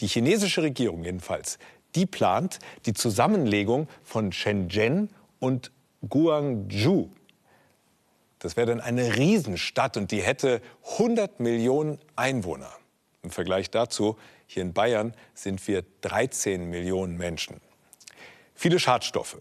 Die 0.00 0.06
chinesische 0.06 0.62
Regierung 0.62 1.04
jedenfalls, 1.04 1.58
die 1.94 2.04
plant 2.04 2.58
die 2.84 2.92
Zusammenlegung 2.92 3.88
von 4.02 4.32
Shenzhen 4.32 5.08
und 5.38 5.70
Guangzhou. 6.06 7.08
Das 8.38 8.56
wäre 8.56 8.66
dann 8.66 8.80
eine 8.80 9.16
Riesenstadt 9.16 9.96
und 9.96 10.10
die 10.10 10.20
hätte 10.20 10.60
100 10.98 11.40
Millionen 11.40 11.98
Einwohner. 12.16 12.70
Im 13.22 13.30
Vergleich 13.30 13.70
dazu, 13.70 14.18
hier 14.46 14.62
in 14.62 14.72
Bayern 14.72 15.14
sind 15.34 15.66
wir 15.66 15.84
13 16.02 16.68
Millionen 16.68 17.16
Menschen. 17.16 17.60
Viele 18.54 18.78
Schadstoffe, 18.78 19.38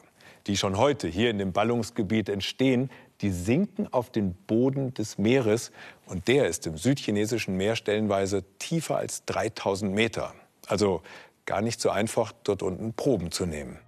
die 0.47 0.57
schon 0.57 0.77
heute 0.77 1.07
hier 1.07 1.29
in 1.29 1.37
dem 1.37 1.53
Ballungsgebiet 1.53 2.29
entstehen, 2.29 2.89
die 3.21 3.31
sinken 3.31 3.91
auf 3.91 4.11
den 4.11 4.33
Boden 4.33 4.93
des 4.93 5.17
Meeres 5.17 5.71
und 6.05 6.27
der 6.27 6.47
ist 6.47 6.67
im 6.67 6.77
südchinesischen 6.77 7.55
Meer 7.55 7.75
stellenweise 7.75 8.43
tiefer 8.59 8.97
als 8.97 9.23
3000 9.25 9.93
Meter. 9.93 10.33
Also 10.67 11.01
gar 11.45 11.61
nicht 11.61 11.79
so 11.79 11.89
einfach, 11.89 12.33
dort 12.43 12.63
unten 12.63 12.93
Proben 12.93 13.31
zu 13.31 13.45
nehmen. 13.45 13.79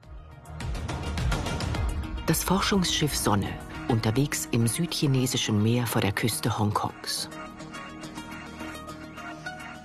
Das 2.27 2.43
Forschungsschiff 2.43 3.15
Sonne, 3.15 3.49
unterwegs 3.87 4.47
im 4.51 4.67
südchinesischen 4.67 5.61
Meer 5.61 5.85
vor 5.85 6.01
der 6.01 6.11
Küste 6.11 6.57
Hongkongs. 6.57 7.29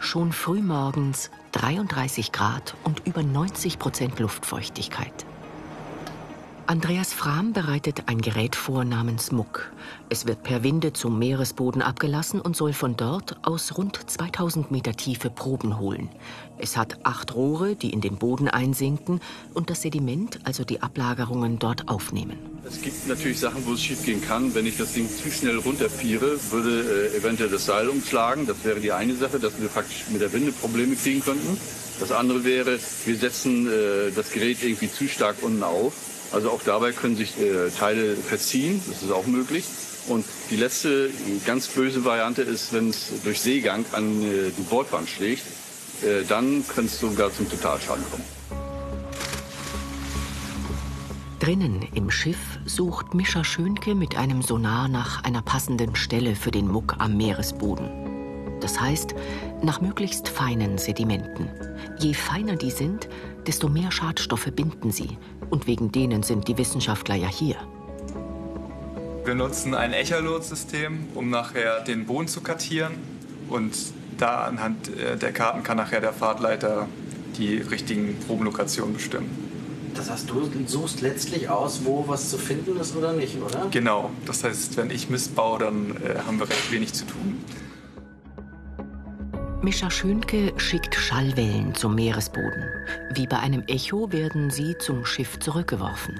Schon 0.02 0.32
frühmorgens 0.32 1.30
33 1.52 2.32
Grad 2.32 2.74
und 2.84 3.06
über 3.06 3.22
90 3.22 3.78
Prozent 3.78 4.18
Luftfeuchtigkeit. 4.18 5.12
Andreas 6.66 7.12
Frahm 7.12 7.52
bereitet 7.52 8.04
ein 8.06 8.22
Gerät 8.22 8.56
vor 8.56 8.84
namens 8.84 9.30
Muck. 9.30 9.70
Es 10.12 10.26
wird 10.26 10.42
per 10.42 10.64
Winde 10.64 10.92
zum 10.92 11.20
Meeresboden 11.20 11.82
abgelassen 11.82 12.40
und 12.40 12.56
soll 12.56 12.72
von 12.72 12.96
dort 12.96 13.36
aus 13.42 13.78
rund 13.78 14.00
2000 14.10 14.72
Meter 14.72 14.96
Tiefe 14.96 15.30
Proben 15.30 15.78
holen. 15.78 16.08
Es 16.58 16.76
hat 16.76 16.98
acht 17.04 17.32
Rohre, 17.36 17.76
die 17.76 17.90
in 17.90 18.00
den 18.00 18.16
Boden 18.16 18.48
einsinken 18.48 19.20
und 19.54 19.70
das 19.70 19.82
Sediment, 19.82 20.40
also 20.42 20.64
die 20.64 20.82
Ablagerungen, 20.82 21.60
dort 21.60 21.86
aufnehmen. 21.86 22.36
Es 22.66 22.82
gibt 22.82 23.06
natürlich 23.06 23.38
Sachen, 23.38 23.64
wo 23.64 23.74
es 23.74 23.82
schiefgehen 23.82 24.20
kann. 24.20 24.52
Wenn 24.52 24.66
ich 24.66 24.76
das 24.76 24.94
Ding 24.94 25.08
zu 25.08 25.30
schnell 25.30 25.58
runterfiere, 25.58 26.40
würde 26.50 27.12
äh, 27.12 27.16
eventuell 27.16 27.48
das 27.48 27.66
Seil 27.66 27.88
umschlagen. 27.88 28.48
Das 28.48 28.64
wäre 28.64 28.80
die 28.80 28.90
eine 28.90 29.14
Sache, 29.14 29.38
dass 29.38 29.60
wir 29.60 29.68
faktisch 29.68 30.06
mit 30.10 30.20
der 30.20 30.32
Winde 30.32 30.50
Probleme 30.50 30.96
kriegen 30.96 31.20
könnten. 31.20 31.56
Das 32.00 32.10
andere 32.10 32.42
wäre, 32.42 32.80
wir 33.04 33.16
setzen 33.16 33.68
äh, 33.68 34.10
das 34.10 34.32
Gerät 34.32 34.58
irgendwie 34.64 34.90
zu 34.90 35.06
stark 35.06 35.36
unten 35.40 35.62
auf 35.62 35.92
also 36.32 36.50
auch 36.50 36.62
dabei 36.64 36.92
können 36.92 37.16
sich 37.16 37.38
äh, 37.40 37.70
Teile 37.76 38.14
verziehen, 38.14 38.80
das 38.88 39.02
ist 39.02 39.10
auch 39.10 39.26
möglich. 39.26 39.64
Und 40.08 40.24
die 40.50 40.56
letzte 40.56 41.10
ganz 41.46 41.68
böse 41.68 42.04
Variante 42.04 42.42
ist, 42.42 42.72
wenn 42.72 42.90
es 42.90 43.12
durch 43.22 43.40
Seegang 43.40 43.84
an 43.92 44.22
äh, 44.22 44.50
die 44.56 44.62
Bordwand 44.62 45.08
schlägt, 45.08 45.42
äh, 46.02 46.24
dann 46.28 46.64
kann 46.66 46.86
es 46.86 46.98
sogar 46.98 47.32
zum 47.32 47.48
Totalschaden 47.48 48.04
kommen. 48.10 48.24
Drinnen 51.40 51.86
im 51.94 52.10
Schiff 52.10 52.58
sucht 52.66 53.14
Mischa 53.14 53.44
Schönke 53.44 53.94
mit 53.94 54.16
einem 54.16 54.42
Sonar 54.42 54.88
nach 54.88 55.24
einer 55.24 55.40
passenden 55.40 55.96
Stelle 55.96 56.34
für 56.34 56.50
den 56.50 56.68
Muck 56.68 56.96
am 56.98 57.16
Meeresboden. 57.16 58.10
Das 58.60 58.78
heißt, 58.78 59.14
nach 59.62 59.80
möglichst 59.80 60.28
feinen 60.28 60.76
Sedimenten. 60.76 61.48
Je 61.98 62.12
feiner 62.12 62.56
die 62.56 62.70
sind, 62.70 63.08
desto 63.46 63.68
mehr 63.68 63.90
Schadstoffe 63.90 64.50
binden 64.54 64.90
sie. 64.90 65.16
Und 65.48 65.66
wegen 65.66 65.90
denen 65.90 66.22
sind 66.22 66.46
die 66.46 66.58
Wissenschaftler 66.58 67.14
ja 67.14 67.28
hier. 67.28 67.56
Wir 69.24 69.34
nutzen 69.34 69.74
ein 69.74 69.92
Echolot-System, 69.92 71.08
um 71.14 71.28
nachher 71.28 71.80
den 71.80 72.06
Boden 72.06 72.26
zu 72.26 72.40
kartieren. 72.40 72.94
Und 73.48 73.74
da 74.16 74.44
anhand 74.44 74.88
äh, 74.96 75.16
der 75.16 75.32
Karten 75.32 75.62
kann 75.62 75.76
nachher 75.76 76.00
der 76.00 76.12
Fahrtleiter 76.12 76.88
die 77.36 77.56
richtigen 77.58 78.18
Probenlokationen 78.26 78.94
bestimmen. 78.94 79.30
Das 79.94 80.10
heißt, 80.10 80.30
du 80.30 80.48
suchst 80.66 81.00
letztlich 81.00 81.48
aus, 81.48 81.84
wo 81.84 82.04
was 82.06 82.30
zu 82.30 82.38
finden 82.38 82.78
ist 82.78 82.96
oder 82.96 83.12
nicht, 83.12 83.40
oder? 83.42 83.66
Genau. 83.70 84.10
Das 84.24 84.44
heißt, 84.44 84.76
wenn 84.76 84.90
ich 84.90 85.10
Mist 85.10 85.34
baue, 85.34 85.58
dann 85.58 85.96
äh, 85.96 86.18
haben 86.26 86.38
wir 86.38 86.48
recht 86.48 86.72
wenig 86.72 86.92
zu 86.94 87.04
tun. 87.04 87.44
Mischa 89.62 89.90
Schönke 89.90 90.54
schickt 90.56 90.94
Schallwellen 90.94 91.74
zum 91.74 91.94
Meeresboden. 91.94 92.64
Wie 93.12 93.26
bei 93.26 93.38
einem 93.38 93.62
Echo 93.66 94.10
werden 94.10 94.48
sie 94.48 94.78
zum 94.78 95.04
Schiff 95.04 95.38
zurückgeworfen. 95.38 96.18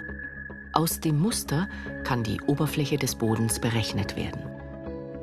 Aus 0.73 1.01
dem 1.01 1.19
Muster 1.19 1.69
kann 2.05 2.23
die 2.23 2.41
Oberfläche 2.43 2.97
des 2.97 3.17
Bodens 3.17 3.59
berechnet 3.59 4.17
werden. 4.17 4.41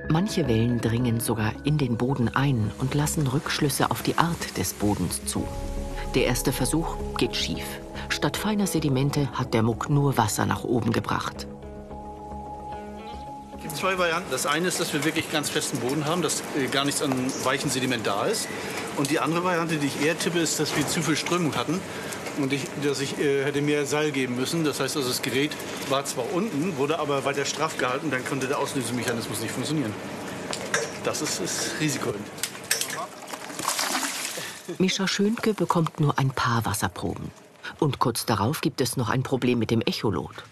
Manche 0.10 0.48
Wellen 0.48 0.82
dringen 0.82 1.22
sogar 1.22 1.54
in 1.66 1.78
den 1.78 1.98
Boden 1.98 2.28
ein 2.28 2.72
und 2.80 2.94
lassen 2.94 3.28
Rückschlüsse 3.28 3.90
auf 3.90 4.04
die 4.04 4.18
Art 4.18 4.58
des 4.58 4.74
Bodens 4.74 5.26
zu. 5.26 5.48
Der 6.16 6.26
erste 6.26 6.52
Versuch 6.52 6.98
geht 7.18 7.36
schief. 7.36 7.66
Statt 8.10 8.36
feiner 8.36 8.68
Sedimente 8.68 9.32
hat 9.32 9.54
der 9.54 9.64
Muck 9.64 9.90
nur 9.90 10.18
Wasser 10.18 10.46
nach 10.46 10.64
oben 10.64 10.92
gebracht 10.92 11.48
gibt 13.68 13.76
zwei 13.76 13.98
Varianten. 13.98 14.32
Das 14.32 14.46
eine 14.46 14.68
ist, 14.68 14.80
dass 14.80 14.94
wir 14.94 15.04
wirklich 15.04 15.30
ganz 15.32 15.50
festen 15.50 15.80
Boden 15.80 16.06
haben, 16.06 16.22
dass 16.22 16.42
äh, 16.58 16.68
gar 16.68 16.86
nichts 16.86 17.02
an 17.02 17.12
weichem 17.44 17.70
Sediment 17.70 18.08
da 18.08 18.26
ist. 18.26 18.48
Und 18.96 19.10
die 19.10 19.20
andere 19.20 19.44
Variante, 19.44 19.76
die 19.76 19.88
ich 19.88 20.02
eher 20.02 20.18
tippe, 20.18 20.40
ist, 20.40 20.60
dass 20.60 20.76
wir 20.78 20.88
zu 20.88 21.02
viel 21.02 21.16
Strömung 21.18 21.56
hatten 21.56 21.80
und 22.44 22.54
ich, 22.54 22.64
dass 22.84 23.00
ich 23.00 23.20
äh, 23.20 23.44
hätte 23.44 23.62
mehr 23.62 23.86
Seil 23.86 24.12
geben 24.12 24.36
müssen. 24.36 24.64
Das 24.64 24.80
heißt 24.80 24.96
also, 24.98 25.08
das 25.08 25.22
Gerät 25.22 25.52
war 25.90 26.06
zwar 26.06 26.32
unten, 26.34 26.78
wurde 26.78 27.00
aber 27.00 27.26
weiter 27.26 27.46
straff 27.46 27.78
gehalten, 27.78 28.12
dann 28.12 28.26
konnte 28.26 28.48
der 28.48 28.60
Auslösemechanismus 28.60 29.42
nicht 29.42 29.52
funktionieren. 29.52 29.94
Das 31.04 31.22
ist 31.22 31.42
das 31.42 31.72
Risiko. 31.80 32.14
Mischa 34.78 35.08
Schönke 35.08 35.54
bekommt 35.54 36.00
nur 36.00 36.20
ein 36.20 36.30
paar 36.30 36.66
Wasserproben. 36.66 37.32
Und 37.80 38.00
kurz 38.00 38.26
darauf 38.26 38.62
gibt 38.62 38.82
es 38.82 38.98
noch 38.98 39.10
ein 39.10 39.24
Problem 39.24 39.60
mit 39.60 39.72
dem 39.72 39.82
Echolot. 39.82 40.44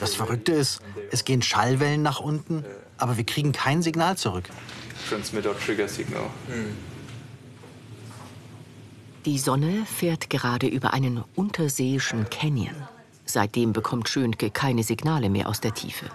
Das 0.00 0.14
Verrückte 0.14 0.52
ist, 0.52 0.80
es 1.10 1.24
gehen 1.24 1.40
Schallwellen 1.40 2.02
nach 2.02 2.20
unten, 2.20 2.64
aber 2.98 3.16
wir 3.16 3.24
kriegen 3.24 3.52
kein 3.52 3.82
Signal 3.82 4.16
zurück. 4.16 4.44
Transmitter 5.08 5.58
Trigger 5.58 5.88
Signal. 5.88 6.26
Die 9.24 9.38
Sonne 9.38 9.86
fährt 9.86 10.30
gerade 10.30 10.66
über 10.66 10.92
einen 10.92 11.22
unterseeischen 11.36 12.28
Canyon. 12.28 12.74
Seitdem 13.24 13.72
bekommt 13.72 14.08
Schönke 14.08 14.50
keine 14.50 14.82
Signale 14.82 15.30
mehr 15.30 15.48
aus 15.48 15.60
der 15.60 15.72
Tiefe. 15.72 16.06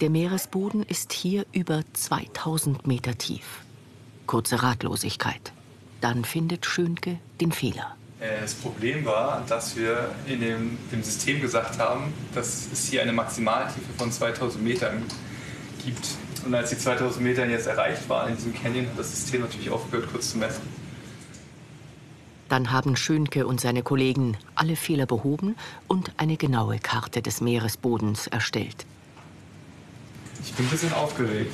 Der 0.00 0.10
Meeresboden 0.10 0.82
ist 0.82 1.12
hier 1.12 1.46
über 1.52 1.82
2000 1.92 2.86
Meter 2.86 3.16
tief. 3.16 3.44
Kurze 4.26 4.62
Ratlosigkeit. 4.64 5.52
Dann 6.00 6.24
findet 6.24 6.66
Schönke 6.66 7.18
den 7.40 7.52
Fehler. 7.52 7.94
Äh, 8.18 8.40
Das 8.40 8.54
Problem 8.54 9.04
war, 9.04 9.44
dass 9.48 9.76
wir 9.76 10.10
in 10.26 10.40
dem, 10.40 10.78
dem 10.90 11.02
System 11.02 11.40
gesagt 11.40 11.78
haben, 11.78 12.12
dass 12.34 12.66
es 12.72 12.88
hier 12.88 13.02
eine 13.02 13.12
Maximaltiefe 13.12 13.92
von 13.96 14.10
2000 14.10 14.64
Metern 14.64 15.04
gibt. 15.84 16.08
Und 16.46 16.54
als 16.54 16.70
die 16.70 16.78
2000 16.78 17.24
Meter 17.24 17.44
jetzt 17.46 17.66
erreicht 17.66 18.08
waren 18.08 18.30
in 18.30 18.36
diesem 18.36 18.54
Canyon, 18.54 18.86
hat 18.86 18.98
das 18.98 19.10
System 19.10 19.40
natürlich 19.40 19.68
aufgehört, 19.68 20.08
kurz 20.12 20.30
zu 20.30 20.38
messen. 20.38 20.62
Dann 22.48 22.70
haben 22.70 22.94
Schönke 22.94 23.48
und 23.48 23.60
seine 23.60 23.82
Kollegen 23.82 24.36
alle 24.54 24.76
Fehler 24.76 25.06
behoben 25.06 25.56
und 25.88 26.12
eine 26.18 26.36
genaue 26.36 26.78
Karte 26.78 27.20
des 27.20 27.40
Meeresbodens 27.40 28.28
erstellt. 28.28 28.86
Ich 30.44 30.54
bin 30.54 30.66
ein 30.66 30.70
bisschen 30.70 30.92
aufgeregt. 30.92 31.52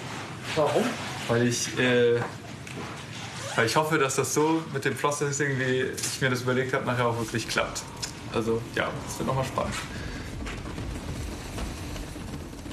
Warum? 0.56 0.84
Weil 1.28 1.48
ich, 1.48 1.78
äh, 1.78 2.20
weil 3.56 3.64
ich 3.64 3.74
hoffe, 3.74 3.96
dass 3.96 4.16
das 4.16 4.34
so 4.34 4.62
mit 4.74 4.84
dem 4.84 4.94
Processing, 4.94 5.58
wie 5.58 5.84
ich 5.84 6.20
mir 6.20 6.28
das 6.28 6.42
überlegt 6.42 6.74
habe, 6.74 6.84
nachher 6.84 7.06
auch 7.06 7.16
wirklich 7.16 7.48
klappt. 7.48 7.82
Also 8.34 8.60
ja, 8.74 8.90
das 9.06 9.18
wird 9.18 9.26
nochmal 9.26 9.46
spannend. 9.46 9.74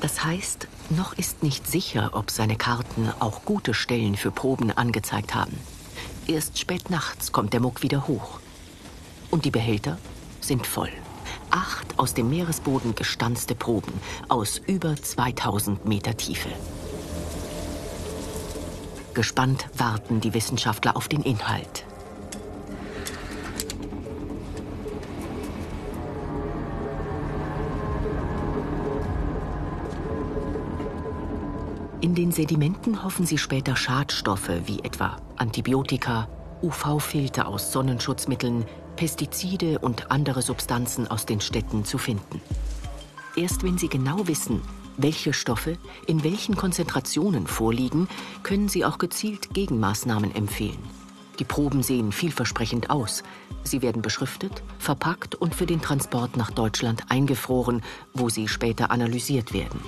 Das 0.02 0.22
heißt, 0.22 0.68
noch 0.91 1.13
ist 1.13 1.43
nicht 1.43 1.67
sicher, 1.67 2.12
ob 2.13 2.31
seine 2.31 2.55
Karten 2.55 3.12
auch 3.19 3.46
gute 3.46 3.74
Stellen 3.74 4.15
für 4.15 4.31
Proben 4.31 4.72
angezeigt 4.72 5.36
haben. 5.36 5.58
Erst 6.27 6.60
spät 6.60 6.89
nachts 6.89 7.31
kommt 7.31 7.53
der 7.53 7.60
Muck 7.60 7.81
wieder 7.81 8.08
hoch. 8.08 8.39
Und 9.31 9.46
die 9.46 9.51
Behälter 9.51 9.98
sind 10.41 10.67
voll. 10.67 10.91
Acht 11.51 11.98
aus 11.98 12.13
dem 12.13 12.29
Meeresboden 12.29 12.96
gestanzte 12.96 13.55
Proben 13.55 13.93
aus 14.27 14.62
über 14.67 14.96
2000 14.96 15.86
Meter 15.86 16.15
Tiefe. 16.15 16.50
Gespannt 19.13 19.67
warten 19.75 20.22
die 20.22 20.34
Wissenschaftler 20.34 20.96
auf 20.96 21.08
den 21.08 21.24
Inhalt. 21.24 21.86
In 32.01 32.15
den 32.15 32.32
Sedimenten 32.32 33.03
hoffen 33.03 33.25
sie 33.25 33.38
später 33.38 33.75
Schadstoffe 33.75 34.51
wie 34.65 34.79
etwa 34.79 35.18
Antibiotika, 35.36 36.29
UV-Filter 36.62 37.46
aus 37.46 37.74
Sonnenschutzmitteln, 37.74 38.65
Pestizide 38.96 39.80
und 39.80 40.10
andere 40.10 40.41
Substanzen 40.41 41.12
aus 41.12 41.26
den 41.26 41.41
Städten 41.41 41.84
zu 41.84 41.97
finden. 41.97 42.41
Erst 43.36 43.63
wenn 43.63 43.78
sie 43.78 43.89
genau 43.89 44.28
wissen, 44.30 44.62
welche 44.95 45.34
Stoffe 45.34 45.78
in 46.08 46.24
welchen 46.24 46.56
Konzentrationen 46.56 47.47
vorliegen, 47.47 48.08
können 48.43 48.69
sie 48.69 48.86
auch 48.86 48.97
gezielt 48.97 49.54
Gegenmaßnahmen 49.54 50.34
empfehlen. 50.34 50.80
Die 51.39 51.45
Proben 51.45 51.84
sehen 51.84 52.13
vielversprechend 52.13 52.89
aus. 52.89 53.24
Sie 53.63 53.82
werden 53.82 54.02
beschriftet, 54.02 54.63
verpackt 54.78 55.36
und 55.36 55.54
für 55.54 55.65
den 55.65 55.82
Transport 55.82 56.38
nach 56.38 56.52
Deutschland 56.52 57.04
eingefroren, 57.10 57.82
wo 58.13 58.30
sie 58.30 58.47
später 58.47 58.89
analysiert 58.89 59.52
werden. 59.52 59.82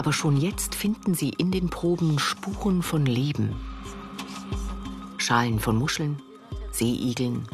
Aber 0.00 0.14
schon 0.14 0.38
jetzt 0.38 0.74
finden 0.74 1.12
sie 1.12 1.28
in 1.28 1.50
den 1.50 1.68
Proben 1.68 2.18
Spuren 2.18 2.82
von 2.82 3.04
Leben. 3.04 3.54
Schalen 5.18 5.60
von 5.60 5.76
Muscheln, 5.76 6.22
Seeigeln 6.72 7.46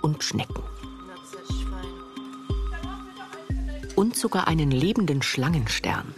und 0.00 0.22
Schnecken. 0.22 0.62
Und 3.96 4.14
sogar 4.14 4.46
einen 4.46 4.70
lebenden 4.70 5.22
Schlangenstern. 5.22 6.14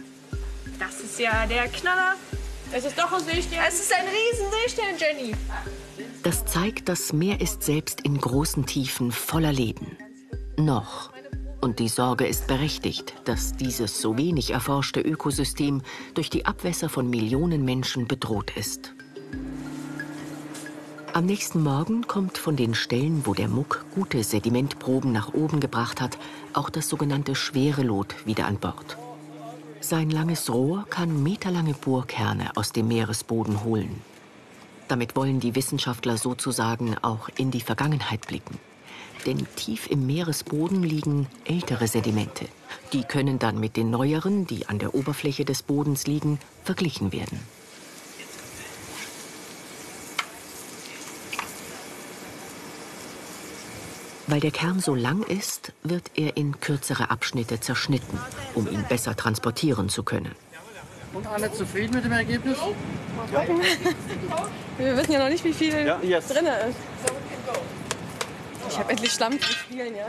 Das 0.77 0.99
ist 0.99 1.19
ja 1.19 1.47
der 1.47 1.67
Knaller. 1.69 2.13
Es 2.71 2.85
ist 2.85 2.99
doch 2.99 3.11
ein 3.11 3.23
Seestern. 3.23 3.57
Es 3.67 3.79
ist 3.79 3.91
ein 3.91 4.05
Riesenseestern, 4.05 4.99
Jenny. 4.99 5.35
Das 6.21 6.45
zeigt, 6.45 6.89
das 6.89 7.11
Meer 7.11 7.41
ist 7.41 7.63
selbst 7.63 8.01
in 8.01 8.21
großen 8.21 8.67
Tiefen 8.67 9.11
voller 9.11 9.51
Leben. 9.51 9.97
Noch. 10.57 11.11
Und 11.61 11.77
die 11.77 11.89
Sorge 11.89 12.25
ist 12.25 12.47
berechtigt, 12.47 13.13
dass 13.25 13.55
dieses 13.55 14.01
so 14.01 14.17
wenig 14.17 14.49
erforschte 14.49 14.99
Ökosystem 14.99 15.83
durch 16.15 16.31
die 16.31 16.47
Abwässer 16.47 16.89
von 16.89 17.07
Millionen 17.07 17.63
Menschen 17.63 18.07
bedroht 18.07 18.57
ist. 18.57 18.93
Am 21.13 21.25
nächsten 21.25 21.61
Morgen 21.61 22.07
kommt 22.07 22.39
von 22.39 22.55
den 22.55 22.73
Stellen, 22.73 23.27
wo 23.27 23.35
der 23.35 23.47
Muck 23.47 23.85
gute 23.93 24.23
Sedimentproben 24.23 25.11
nach 25.11 25.33
oben 25.33 25.59
gebracht 25.59 26.01
hat, 26.01 26.17
auch 26.53 26.69
das 26.69 26.89
sogenannte 26.89 27.35
Schwerelot 27.35 28.25
wieder 28.25 28.47
an 28.47 28.57
Bord. 28.57 28.97
Sein 29.81 30.09
langes 30.09 30.51
Rohr 30.51 30.85
kann 30.89 31.21
meterlange 31.21 31.73
Bohrkerne 31.73 32.51
aus 32.55 32.71
dem 32.71 32.87
Meeresboden 32.87 33.63
holen. 33.63 34.01
Damit 34.87 35.15
wollen 35.15 35.39
die 35.39 35.55
Wissenschaftler 35.55 36.17
sozusagen 36.17 36.97
auch 37.01 37.29
in 37.37 37.51
die 37.51 37.61
Vergangenheit 37.61 38.25
blicken. 38.25 38.57
Denn 39.25 39.45
tief 39.55 39.87
im 39.89 40.07
Meeresboden 40.07 40.81
liegen 40.81 41.27
ältere 41.45 41.87
Sedimente. 41.87 42.45
Die 42.91 43.03
können 43.03 43.37
dann 43.37 43.59
mit 43.59 43.77
den 43.77 43.91
neueren, 43.91 44.47
die 44.47 44.67
an 44.67 44.79
der 44.79 44.95
Oberfläche 44.95 45.45
des 45.45 45.61
Bodens 45.61 46.07
liegen, 46.07 46.39
verglichen 46.63 47.11
werden. 47.11 47.39
Weil 54.27 54.39
der 54.39 54.51
Kern 54.51 54.79
so 54.79 54.95
lang 54.95 55.23
ist, 55.23 55.73
wird 55.83 56.11
er 56.15 56.37
in 56.37 56.59
kürzere 56.59 57.11
Abschnitte 57.11 57.59
zerschnitten, 57.59 58.17
um 58.55 58.65
ihn 58.65 58.85
besser 58.87 59.15
transportieren 59.15 59.89
zu 59.89 60.03
können. 60.03 60.33
Und 61.13 61.27
alle 61.27 61.51
zufrieden 61.51 61.95
mit 61.95 62.05
dem 62.05 62.13
Ergebnis? 62.13 62.57
Wir 64.77 64.97
wissen 64.97 65.11
ja 65.11 65.19
noch 65.19 65.29
nicht, 65.29 65.43
wie 65.43 65.53
viel 65.53 65.85
Ja, 65.85 65.99
yes. 66.01 66.29
drin 66.29 66.45
ist. 66.45 66.77
Ich 68.71 68.79
habe 68.79 68.89
endlich 68.89 69.11
Schlamm 69.11 69.39
zu 69.39 69.51
spielen, 69.51 69.93
ja. 69.95 70.05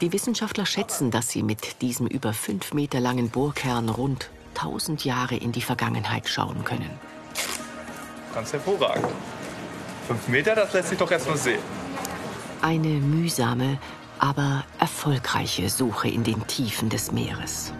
Die 0.00 0.10
Wissenschaftler 0.10 0.64
schätzen, 0.64 1.10
dass 1.10 1.28
sie 1.28 1.42
mit 1.42 1.82
diesem 1.82 2.06
über 2.06 2.32
fünf 2.32 2.72
Meter 2.72 2.98
langen 2.98 3.28
Bohrkern 3.28 3.90
rund 3.90 4.30
1000 4.54 5.04
Jahre 5.04 5.36
in 5.36 5.52
die 5.52 5.60
Vergangenheit 5.60 6.28
schauen 6.28 6.64
können. 6.64 6.90
Ganz 8.34 8.54
hervorragend. 8.54 9.06
Fünf 10.06 10.28
Meter, 10.28 10.54
das 10.54 10.72
lässt 10.72 10.88
sich 10.88 10.98
doch 10.98 11.10
erstmal 11.10 11.36
sehen. 11.36 11.60
Eine 12.62 12.88
mühsame, 12.88 13.78
aber 14.18 14.64
erfolgreiche 14.78 15.68
Suche 15.68 16.08
in 16.08 16.24
den 16.24 16.46
Tiefen 16.46 16.88
des 16.88 17.12
Meeres. 17.12 17.74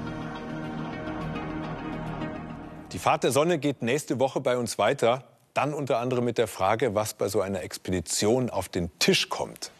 Die 2.93 2.99
Fahrt 2.99 3.25
der 3.25 3.33
Sonne 3.33 3.59
geht 3.59 3.81
nächste 3.81 4.21
Woche 4.21 4.41
bei 4.41 4.59
uns 4.59 4.77
weiter. 4.77 5.30
Dann 5.61 5.75
unter 5.75 5.99
anderem 5.99 6.25
mit 6.25 6.39
der 6.39 6.47
Frage, 6.47 6.95
was 6.95 7.13
bei 7.13 7.29
so 7.29 7.43
einer 7.43 7.63
Expedition 7.63 8.49
auf 8.49 8.71
den 8.71 8.99
Tisch 8.99 9.29
kommt. 9.29 9.73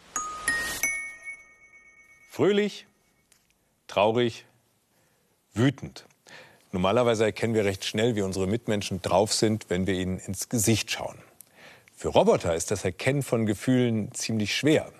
Fröhlich, 2.29 2.85
traurig, 3.87 4.45
wütend. 5.55 6.05
Normalerweise 6.71 7.23
erkennen 7.23 7.55
wir 7.55 7.65
recht 7.65 7.83
schnell, 7.83 8.15
wie 8.15 8.21
unsere 8.21 8.45
Mitmenschen 8.45 9.01
drauf 9.01 9.33
sind, 9.33 9.71
wenn 9.71 9.87
wir 9.87 9.95
ihnen 9.95 10.19
ins 10.19 10.49
Gesicht 10.49 10.91
schauen. 10.91 11.17
Für 11.95 12.09
Roboter 12.09 12.53
ist 12.53 12.69
das 12.69 12.85
Erkennen 12.85 13.23
von 13.23 13.47
Gefühlen 13.47 14.13
ziemlich 14.13 14.55
schwer. 14.55 14.91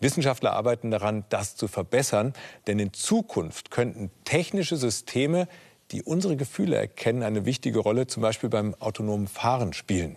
Wissenschaftler 0.00 0.52
arbeiten 0.52 0.90
daran, 0.90 1.24
das 1.30 1.56
zu 1.56 1.68
verbessern, 1.68 2.34
denn 2.66 2.78
in 2.78 2.92
Zukunft 2.92 3.70
könnten 3.70 4.10
technische 4.24 4.76
Systeme, 4.76 5.48
die 5.92 6.02
unsere 6.02 6.36
Gefühle 6.36 6.76
erkennen, 6.76 7.22
eine 7.22 7.44
wichtige 7.44 7.78
Rolle 7.78 8.06
zum 8.06 8.22
Beispiel 8.22 8.48
beim 8.48 8.74
autonomen 8.80 9.28
Fahren 9.28 9.72
spielen. 9.72 10.16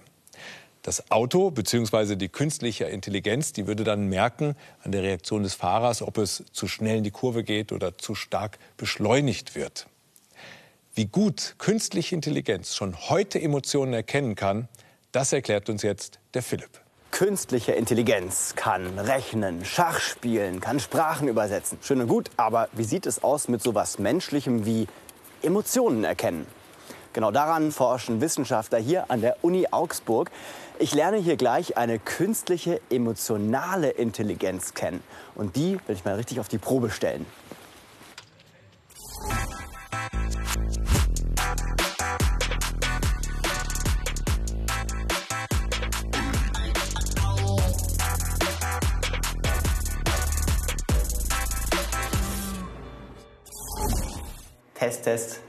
Das 0.81 1.09
Auto 1.11 1.51
bzw. 1.51 2.15
die 2.15 2.29
künstliche 2.29 2.85
Intelligenz, 2.85 3.53
die 3.53 3.65
würde 3.67 3.83
dann 3.83 4.07
merken 4.07 4.55
an 4.83 4.91
der 4.91 5.03
Reaktion 5.03 5.43
des 5.43 5.55
Fahrers, 5.55 6.01
ob 6.01 6.17
es 6.17 6.43
zu 6.51 6.67
schnell 6.67 6.97
in 6.97 7.03
die 7.03 7.11
Kurve 7.11 7.43
geht 7.43 7.71
oder 7.71 7.97
zu 7.97 8.15
stark 8.15 8.59
beschleunigt 8.77 9.55
wird. 9.55 9.87
Wie 10.93 11.07
gut 11.07 11.55
künstliche 11.57 12.15
Intelligenz 12.15 12.75
schon 12.75 13.09
heute 13.09 13.41
Emotionen 13.41 13.93
erkennen 13.93 14.35
kann, 14.35 14.69
das 15.11 15.33
erklärt 15.33 15.69
uns 15.69 15.81
jetzt 15.81 16.19
der 16.35 16.43
Philipp. 16.43 16.81
Künstliche 17.11 17.71
Intelligenz 17.71 18.53
kann 18.55 18.99
rechnen, 18.99 19.65
Schach 19.65 19.99
spielen, 19.99 20.59
kann 20.59 20.79
Sprachen 20.79 21.27
übersetzen. 21.27 21.79
Schön 21.81 22.01
und 22.01 22.07
gut, 22.07 22.29
aber 22.37 22.69
wie 22.73 22.83
sieht 22.83 23.05
es 23.05 23.23
aus 23.23 23.47
mit 23.47 23.63
sowas 23.63 23.99
Menschlichem 23.99 24.65
wie 24.65 24.87
Emotionen 25.41 26.03
erkennen? 26.03 26.45
Genau 27.13 27.31
daran 27.31 27.71
forschen 27.71 28.19
Wissenschaftler 28.19 28.79
hier 28.79 29.09
an 29.09 29.21
der 29.21 29.37
Uni 29.41 29.67
Augsburg. 29.71 30.29
Ich 30.79 30.93
lerne 30.93 31.17
hier 31.17 31.37
gleich 31.37 31.77
eine 31.77 31.97
künstliche 31.97 32.81
emotionale 32.89 33.89
Intelligenz 33.89 34.73
kennen. 34.73 35.01
Und 35.33 35.55
die 35.55 35.79
will 35.87 35.95
ich 35.95 36.03
mal 36.03 36.15
richtig 36.15 36.41
auf 36.41 36.49
die 36.49 36.57
Probe 36.57 36.89
stellen. 36.89 37.25
Test, 54.85 55.03
Test. 55.03 55.39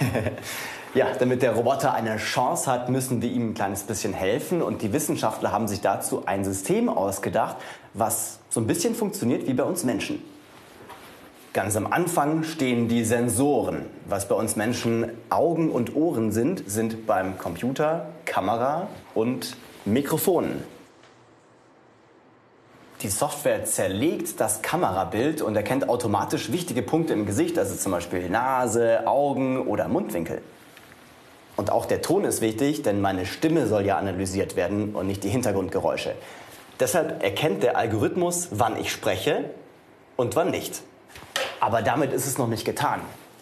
ja, 0.94 1.08
damit 1.18 1.42
der 1.42 1.52
Roboter 1.52 1.92
eine 1.94 2.16
Chance 2.16 2.70
hat, 2.70 2.88
müssen 2.88 3.20
wir 3.20 3.28
ihm 3.28 3.50
ein 3.50 3.54
kleines 3.54 3.82
bisschen 3.82 4.12
helfen. 4.12 4.62
Und 4.62 4.82
die 4.82 4.92
Wissenschaftler 4.92 5.50
haben 5.50 5.66
sich 5.66 5.80
dazu 5.80 6.26
ein 6.26 6.44
System 6.44 6.88
ausgedacht, 6.88 7.56
was 7.92 8.38
so 8.48 8.60
ein 8.60 8.68
bisschen 8.68 8.94
funktioniert 8.94 9.48
wie 9.48 9.52
bei 9.52 9.64
uns 9.64 9.82
Menschen. 9.82 10.22
Ganz 11.54 11.74
am 11.74 11.88
Anfang 11.88 12.44
stehen 12.44 12.86
die 12.86 13.02
Sensoren. 13.02 13.86
Was 14.06 14.28
bei 14.28 14.36
uns 14.36 14.54
Menschen 14.54 15.10
Augen 15.28 15.68
und 15.68 15.96
Ohren 15.96 16.30
sind, 16.30 16.70
sind 16.70 17.04
beim 17.04 17.38
Computer 17.38 18.10
Kamera 18.26 18.86
und 19.16 19.56
Mikrofonen. 19.84 20.62
Die 23.02 23.08
Software 23.08 23.64
zerlegt 23.66 24.40
das 24.40 24.62
Kamerabild 24.62 25.42
und 25.42 25.54
erkennt 25.54 25.88
automatisch 25.88 26.50
wichtige 26.50 26.80
Punkte 26.80 27.12
im 27.12 27.26
Gesicht, 27.26 27.58
also 27.58 27.76
zum 27.76 27.92
Beispiel 27.92 28.30
Nase, 28.30 29.06
Augen 29.06 29.66
oder 29.66 29.86
Mundwinkel. 29.86 30.40
Und 31.56 31.70
auch 31.70 31.84
der 31.84 32.00
Ton 32.00 32.24
ist 32.24 32.40
wichtig, 32.40 32.82
denn 32.82 33.02
meine 33.02 33.26
Stimme 33.26 33.66
soll 33.66 33.84
ja 33.84 33.98
analysiert 33.98 34.56
werden 34.56 34.94
und 34.94 35.06
nicht 35.06 35.24
die 35.24 35.28
Hintergrundgeräusche. 35.28 36.14
Deshalb 36.80 37.22
erkennt 37.22 37.62
der 37.62 37.76
Algorithmus, 37.76 38.48
wann 38.52 38.78
ich 38.78 38.90
spreche 38.90 39.50
und 40.16 40.34
wann 40.34 40.50
nicht. 40.50 40.82
Aber 41.60 41.82
damit 41.82 42.14
ist 42.14 42.26
es 42.26 42.38
noch 42.38 42.48
nicht 42.48 42.64
getan. 42.64 43.00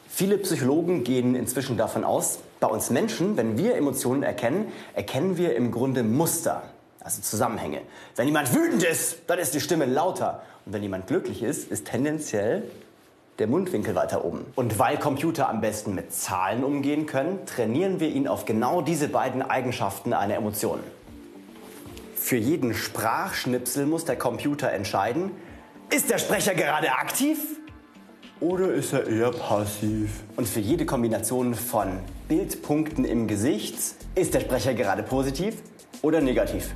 Viele 0.09 0.39
Psychologen 0.39 1.05
gehen 1.05 1.37
inzwischen 1.37 1.77
davon 1.77 2.05
aus, 2.05 2.39
bei 2.59 2.67
uns 2.67 2.91
Menschen, 2.91 3.37
wenn 3.37 3.57
wir 3.57 3.77
Emotionen 3.77 4.23
erkennen, 4.25 4.73
erkennen 4.95 5.37
wir 5.37 5.55
im 5.55 5.71
Grunde 5.71 6.03
Muster 6.03 6.63
also 7.05 7.23
Zusammenhänge. 7.23 7.83
Wenn 8.17 8.27
jemand 8.27 8.55
wütend 8.55 8.83
ist, 8.83 9.19
dann 9.27 9.39
ist 9.39 9.55
die 9.55 9.61
Stimme 9.61 9.85
lauter. 9.85 10.43
Und 10.67 10.73
wenn 10.73 10.83
jemand 10.83 11.07
glücklich 11.07 11.43
ist, 11.43 11.71
ist 11.71 11.87
tendenziell 11.87 12.65
der 13.39 13.47
Mundwinkel 13.47 13.95
weiter 13.95 14.25
oben. 14.25 14.47
Und 14.55 14.79
weil 14.79 14.99
Computer 14.99 15.49
am 15.49 15.61
besten 15.61 15.95
mit 15.95 16.13
Zahlen 16.13 16.65
umgehen 16.65 17.07
können, 17.07 17.45
trainieren 17.47 18.01
wir 18.01 18.09
ihn 18.09 18.27
auf 18.27 18.45
genau 18.45 18.81
diese 18.81 19.09
beiden 19.09 19.43
Eigenschaften 19.43 20.13
einer 20.13 20.35
Emotion. 20.35 20.81
Für 22.17 22.37
jeden 22.37 22.75
Sprachschnipsel 22.75 23.87
muss 23.87 24.05
der 24.05 24.17
Computer 24.17 24.73
entscheiden, 24.73 25.33
ist 25.95 26.11
der 26.11 26.19
Sprecher 26.19 26.55
gerade 26.55 26.93
aktiv 26.93 27.39
oder 28.41 28.73
ist 28.73 28.93
er 28.93 29.07
eher 29.07 29.31
passiv? 29.31 30.23
Und 30.37 30.49
für 30.49 30.61
jede 30.61 30.87
Kombination 30.87 31.55
von 31.55 32.01
Bildpunkten 32.29 33.05
im 33.05 33.27
Gesicht, 33.27 33.77
ist 34.15 34.35
der 34.35 34.41
Sprecher 34.41 34.75
gerade 34.75 35.03
positiv 35.03 35.57
oder 36.03 36.21
negativ? 36.21 36.71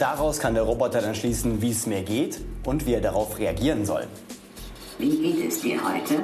Daraus 0.00 0.38
kann 0.38 0.54
der 0.54 0.62
Roboter 0.62 1.02
dann 1.02 1.14
schließen, 1.14 1.60
wie 1.60 1.72
es 1.72 1.86
mir 1.86 2.00
geht 2.02 2.40
und 2.64 2.86
wie 2.86 2.94
er 2.94 3.02
darauf 3.02 3.38
reagieren 3.38 3.84
soll. 3.84 4.06
Wie 4.96 5.10
geht 5.10 5.46
es 5.46 5.60
dir 5.60 5.78
heute? 5.84 6.22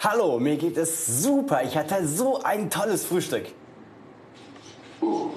Hallo, 0.00 0.38
mir 0.38 0.58
geht 0.58 0.76
es 0.76 1.22
super. 1.22 1.62
Ich 1.64 1.78
hatte 1.78 2.06
so 2.06 2.42
ein 2.42 2.68
tolles 2.68 3.06
Frühstück. 3.06 3.46
Oh, 5.00 5.30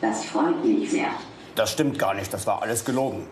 das 0.00 0.24
freut 0.24 0.64
mich 0.64 0.90
sehr. 0.90 1.10
Das 1.54 1.70
stimmt 1.70 1.96
gar 1.96 2.12
nicht, 2.12 2.34
das 2.34 2.44
war 2.44 2.60
alles 2.60 2.84
gelogen. 2.84 3.28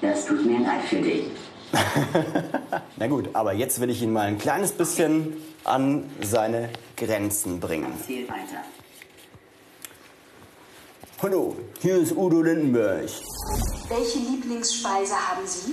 Das 0.00 0.26
tut 0.26 0.46
mir 0.46 0.60
leid 0.60 0.82
für 0.88 1.02
dich. 1.02 1.24
Na 2.96 3.08
gut, 3.08 3.30
aber 3.32 3.52
jetzt 3.52 3.80
will 3.80 3.90
ich 3.90 4.00
ihn 4.00 4.12
mal 4.12 4.28
ein 4.28 4.38
kleines 4.38 4.70
bisschen 4.70 5.38
an 5.64 6.08
seine 6.22 6.68
Grenzen 6.96 7.58
bringen. 7.58 7.92
Erzähl 7.98 8.28
weiter. 8.28 8.62
Hallo, 11.20 11.56
hier 11.80 11.96
ist 11.96 12.16
Udo 12.16 12.42
Lindenberg. 12.42 13.08
Welche 13.88 14.18
Lieblingsspeise 14.20 15.14
haben 15.14 15.44
Sie? 15.44 15.72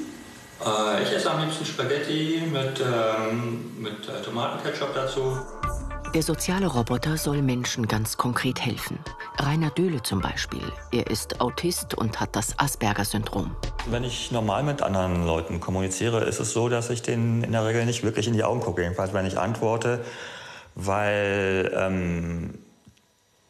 Äh, 0.65 1.03
ich 1.03 1.11
esse 1.11 1.29
am 1.29 1.39
liebsten 1.39 1.63
Spaghetti 1.63 2.41
mit, 2.51 2.81
ähm, 2.81 3.71
mit 3.77 4.09
äh, 4.09 4.23
Tomatenketchup 4.23 4.95
dazu. 4.95 5.37
Der 6.15 6.23
soziale 6.23 6.65
Roboter 6.65 7.15
soll 7.17 7.43
Menschen 7.43 7.87
ganz 7.87 8.17
konkret 8.17 8.59
helfen. 8.59 8.97
Rainer 9.37 9.69
Döhle 9.69 10.01
zum 10.01 10.19
Beispiel. 10.19 10.63
Er 10.91 11.11
ist 11.11 11.39
Autist 11.39 11.93
und 11.93 12.19
hat 12.19 12.35
das 12.35 12.57
Asperger-Syndrom. 12.57 13.55
Wenn 13.91 14.03
ich 14.03 14.31
normal 14.31 14.63
mit 14.63 14.81
anderen 14.81 15.27
Leuten 15.27 15.59
kommuniziere, 15.59 16.23
ist 16.23 16.39
es 16.39 16.53
so, 16.53 16.69
dass 16.69 16.89
ich 16.89 17.03
denen 17.03 17.43
in 17.43 17.51
der 17.51 17.67
Regel 17.67 17.85
nicht 17.85 18.01
wirklich 18.01 18.27
in 18.27 18.33
die 18.33 18.43
Augen 18.43 18.61
gucke. 18.61 18.81
Jedenfalls, 18.81 19.13
wenn 19.13 19.27
ich 19.27 19.37
antworte, 19.37 20.03
weil 20.73 21.71
ähm, 21.77 22.64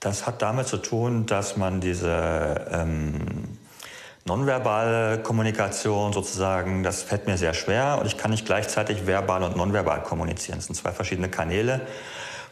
das 0.06 0.28
hat 0.28 0.42
damit 0.42 0.68
zu 0.68 0.78
tun, 0.78 1.26
dass 1.26 1.58
man 1.58 1.82
diese 1.82 2.68
ähm, 2.72 3.16
nonverbale 4.26 5.20
Kommunikation 5.24 6.14
sozusagen, 6.14 6.84
das 6.84 7.02
fällt 7.02 7.26
mir 7.26 7.38
sehr 7.38 7.56
schwer 7.56 7.98
und 8.00 8.06
ich 8.06 8.18
kann 8.18 8.30
nicht 8.30 8.46
gleichzeitig 8.46 9.08
verbal 9.08 9.42
und 9.42 9.58
nonverbal 9.58 10.04
kommunizieren. 10.04 10.60
Das 10.60 10.68
sind 10.68 10.76
zwei 10.76 10.92
verschiedene 10.92 11.30
Kanäle. 11.30 11.82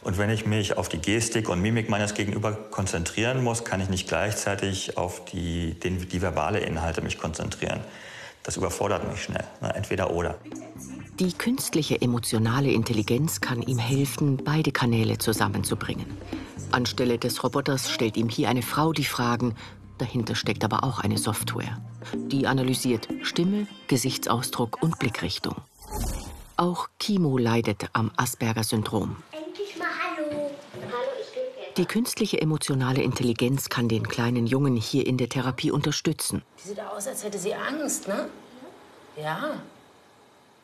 Und 0.02 0.18
wenn 0.18 0.30
ich 0.30 0.44
mich 0.44 0.76
auf 0.76 0.88
die 0.88 0.98
Gestik 0.98 1.48
und 1.48 1.62
Mimik 1.62 1.88
meines 1.88 2.14
Gegenüber 2.14 2.52
konzentrieren 2.52 3.42
muss, 3.42 3.64
kann 3.64 3.80
ich 3.80 3.88
nicht 3.88 4.08
gleichzeitig 4.08 4.98
auf 4.98 5.24
die, 5.24 5.74
den, 5.74 6.08
die 6.08 6.20
verbale 6.20 6.58
Inhalte 6.58 7.02
mich 7.02 7.18
konzentrieren. 7.18 7.80
Das 8.42 8.56
überfordert 8.56 9.08
mich 9.10 9.22
schnell. 9.22 9.44
Entweder 9.74 10.10
oder. 10.10 10.34
Die 11.18 11.32
künstliche 11.32 12.00
emotionale 12.02 12.72
Intelligenz 12.72 13.40
kann 13.40 13.62
ihm 13.62 13.78
helfen, 13.78 14.36
beide 14.44 14.72
Kanäle 14.72 15.16
zusammenzubringen. 15.18 16.04
Anstelle 16.74 17.18
des 17.18 17.42
Roboters 17.42 17.90
stellt 17.90 18.16
ihm 18.16 18.28
hier 18.28 18.48
eine 18.48 18.62
Frau 18.62 18.92
die 18.92 19.04
Fragen. 19.04 19.54
Dahinter 19.98 20.34
steckt 20.34 20.64
aber 20.64 20.84
auch 20.84 20.98
eine 20.98 21.18
Software. 21.18 21.80
Die 22.14 22.46
analysiert 22.46 23.08
Stimme, 23.22 23.66
Gesichtsausdruck 23.88 24.82
und 24.82 24.98
Blickrichtung. 24.98 25.54
Auch 26.56 26.88
Kimo 26.98 27.38
leidet 27.38 27.88
am 27.92 28.10
Asperger-Syndrom. 28.16 29.16
Die 31.76 31.86
künstliche 31.86 32.40
emotionale 32.40 33.02
Intelligenz 33.02 33.68
kann 33.68 33.88
den 33.88 34.06
kleinen 34.06 34.46
Jungen 34.46 34.76
hier 34.76 35.06
in 35.06 35.16
der 35.16 35.28
Therapie 35.28 35.72
unterstützen. 35.72 36.42
Die 36.62 36.68
sieht 36.68 36.80
aus, 36.80 37.08
als 37.08 37.24
hätte 37.24 37.38
sie 37.38 37.54
Angst, 37.54 38.06
ne? 38.06 38.28
Ja. 39.20 39.54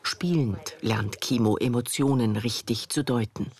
Spielend 0.03 0.75
lernt 0.81 1.19
Kimo 1.19 1.57
Emotionen 1.57 2.37
richtig 2.37 2.89
zu 2.89 3.03
deuten. 3.03 3.51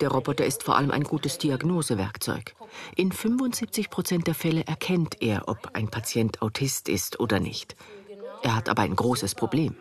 Der 0.00 0.10
Roboter 0.10 0.44
ist 0.44 0.62
vor 0.62 0.76
allem 0.76 0.90
ein 0.90 1.04
gutes 1.04 1.38
Diagnosewerkzeug. 1.38 2.54
In 2.96 3.12
75 3.12 3.88
Prozent 3.88 4.26
der 4.26 4.34
Fälle 4.34 4.64
erkennt 4.66 5.22
er, 5.22 5.48
ob 5.48 5.70
ein 5.72 5.88
Patient 5.88 6.42
Autist 6.42 6.88
ist 6.88 7.18
oder 7.18 7.40
nicht. 7.40 7.76
Er 8.42 8.54
hat 8.56 8.68
aber 8.68 8.82
ein 8.82 8.94
großes 8.94 9.34
Problem. 9.34 9.76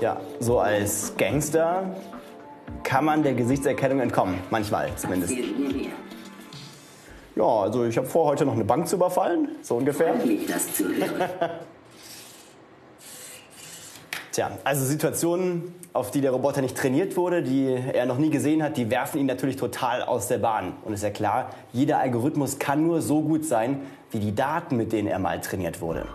Ja, 0.00 0.18
so 0.38 0.58
als 0.58 1.14
Gangster 1.18 1.94
kann 2.82 3.04
man 3.04 3.22
der 3.22 3.34
Gesichtserkennung 3.34 4.00
entkommen. 4.00 4.38
Manchmal 4.50 4.96
zumindest. 4.96 5.34
Ja, 7.36 7.44
also 7.44 7.84
ich 7.84 7.96
habe 7.98 8.06
vor, 8.06 8.26
heute 8.26 8.46
noch 8.46 8.54
eine 8.54 8.64
Bank 8.64 8.88
zu 8.88 8.96
überfallen. 8.96 9.56
So 9.60 9.76
ungefähr. 9.76 10.14
Tja, 14.32 14.52
also 14.62 14.84
Situationen, 14.84 15.74
auf 15.92 16.12
die 16.12 16.20
der 16.20 16.30
Roboter 16.30 16.62
nicht 16.62 16.76
trainiert 16.76 17.16
wurde, 17.16 17.42
die 17.42 17.66
er 17.66 18.06
noch 18.06 18.18
nie 18.18 18.30
gesehen 18.30 18.62
hat, 18.62 18.76
die 18.76 18.88
werfen 18.88 19.18
ihn 19.18 19.26
natürlich 19.26 19.56
total 19.56 20.02
aus 20.02 20.28
der 20.28 20.38
Bahn. 20.38 20.74
Und 20.84 20.92
ist 20.92 21.02
ja 21.02 21.10
klar, 21.10 21.50
jeder 21.72 21.98
Algorithmus 21.98 22.60
kann 22.60 22.86
nur 22.86 23.02
so 23.02 23.22
gut 23.22 23.44
sein, 23.44 23.80
wie 24.12 24.20
die 24.20 24.32
Daten, 24.32 24.76
mit 24.76 24.92
denen 24.92 25.08
er 25.08 25.18
mal 25.18 25.40
trainiert 25.40 25.80
wurde. 25.80 26.06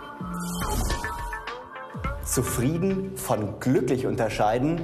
Zufrieden 2.24 3.18
von 3.18 3.60
glücklich 3.60 4.06
unterscheiden, 4.06 4.82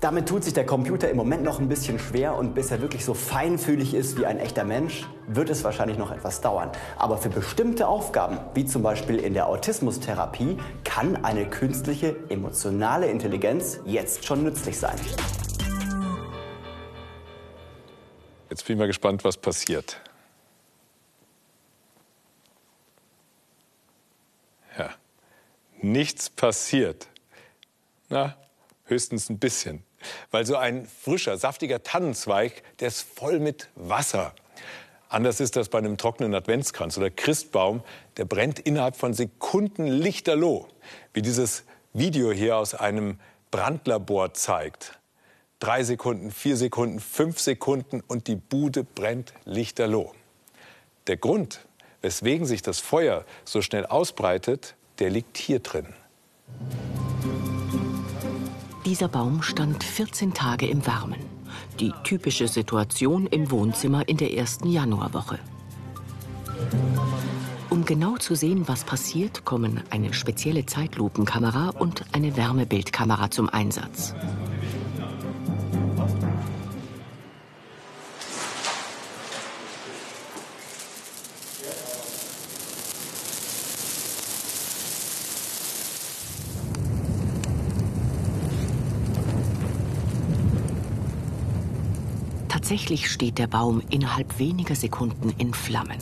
damit 0.00 0.28
tut 0.28 0.44
sich 0.44 0.52
der 0.52 0.66
Computer 0.66 1.08
im 1.08 1.16
Moment 1.16 1.42
noch 1.42 1.58
ein 1.58 1.68
bisschen 1.68 1.98
schwer 1.98 2.36
und 2.36 2.54
bis 2.54 2.70
er 2.70 2.82
wirklich 2.82 3.04
so 3.04 3.14
feinfühlig 3.14 3.94
ist 3.94 4.18
wie 4.18 4.26
ein 4.26 4.38
echter 4.38 4.64
Mensch, 4.64 5.06
wird 5.26 5.48
es 5.48 5.64
wahrscheinlich 5.64 5.96
noch 5.96 6.10
etwas 6.10 6.42
dauern. 6.42 6.70
Aber 6.98 7.16
für 7.16 7.30
bestimmte 7.30 7.88
Aufgaben, 7.88 8.38
wie 8.54 8.66
zum 8.66 8.82
Beispiel 8.82 9.18
in 9.18 9.32
der 9.32 9.46
Autismustherapie, 9.46 10.58
kann 10.84 11.24
eine 11.24 11.48
künstliche 11.48 12.16
emotionale 12.28 13.06
Intelligenz 13.06 13.80
jetzt 13.86 14.26
schon 14.26 14.42
nützlich 14.44 14.78
sein. 14.78 14.96
Jetzt 18.50 18.66
bin 18.66 18.76
ich 18.76 18.78
mal 18.78 18.86
gespannt, 18.86 19.24
was 19.24 19.38
passiert. 19.38 20.00
Ja, 24.78 24.90
nichts 25.80 26.28
passiert. 26.28 27.08
Na, 28.10 28.36
höchstens 28.84 29.30
ein 29.30 29.38
bisschen. 29.38 29.85
Weil 30.30 30.46
so 30.46 30.56
ein 30.56 30.86
frischer, 30.86 31.36
saftiger 31.38 31.82
Tannenzweig, 31.82 32.62
der 32.80 32.88
ist 32.88 33.02
voll 33.02 33.38
mit 33.40 33.68
Wasser. 33.74 34.34
Anders 35.08 35.40
ist 35.40 35.56
das 35.56 35.68
bei 35.68 35.78
einem 35.78 35.96
trockenen 35.96 36.34
Adventskranz 36.34 36.98
oder 36.98 37.10
Christbaum. 37.10 37.82
Der 38.16 38.24
brennt 38.24 38.58
innerhalb 38.58 38.96
von 38.96 39.14
Sekunden 39.14 39.86
lichterloh. 39.86 40.68
Wie 41.12 41.22
dieses 41.22 41.64
Video 41.92 42.32
hier 42.32 42.56
aus 42.56 42.74
einem 42.74 43.18
Brandlabor 43.50 44.34
zeigt. 44.34 44.98
Drei 45.60 45.84
Sekunden, 45.84 46.30
vier 46.30 46.56
Sekunden, 46.56 47.00
fünf 47.00 47.40
Sekunden 47.40 48.02
und 48.06 48.26
die 48.26 48.36
Bude 48.36 48.84
brennt 48.84 49.32
lichterloh. 49.44 50.12
Der 51.06 51.16
Grund, 51.16 51.60
weswegen 52.02 52.46
sich 52.46 52.60
das 52.62 52.80
Feuer 52.80 53.24
so 53.44 53.62
schnell 53.62 53.86
ausbreitet, 53.86 54.74
der 54.98 55.10
liegt 55.10 55.38
hier 55.38 55.60
drin. 55.60 55.94
Dieser 58.86 59.08
Baum 59.08 59.42
stand 59.42 59.82
14 59.82 60.32
Tage 60.32 60.68
im 60.68 60.86
Warmen. 60.86 61.18
Die 61.80 61.92
typische 62.04 62.46
Situation 62.46 63.26
im 63.26 63.50
Wohnzimmer 63.50 64.08
in 64.08 64.16
der 64.16 64.32
ersten 64.32 64.70
Januarwoche. 64.70 65.40
Um 67.68 67.84
genau 67.84 68.16
zu 68.16 68.36
sehen, 68.36 68.68
was 68.68 68.84
passiert, 68.84 69.44
kommen 69.44 69.82
eine 69.90 70.14
spezielle 70.14 70.66
Zeitlupenkamera 70.66 71.70
und 71.70 72.04
eine 72.12 72.36
Wärmebildkamera 72.36 73.28
zum 73.32 73.48
Einsatz. 73.48 74.14
Tatsächlich 92.76 93.10
steht 93.10 93.38
der 93.38 93.46
Baum 93.46 93.80
innerhalb 93.88 94.38
weniger 94.38 94.74
Sekunden 94.74 95.30
in 95.38 95.54
Flammen. 95.54 95.96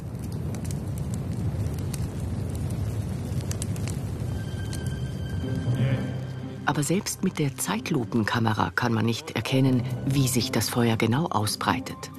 Aber 6.67 6.83
selbst 6.83 7.23
mit 7.23 7.39
der 7.39 7.57
Zeitlupenkamera 7.57 8.73
kann 8.73 8.93
man 8.93 9.07
nicht 9.07 9.37
erkennen, 9.37 9.85
wie 10.05 10.27
sich 10.27 10.51
das 10.51 10.69
Feuer 10.69 10.97
genau 10.97 11.27
ausbreitet. 11.27 12.11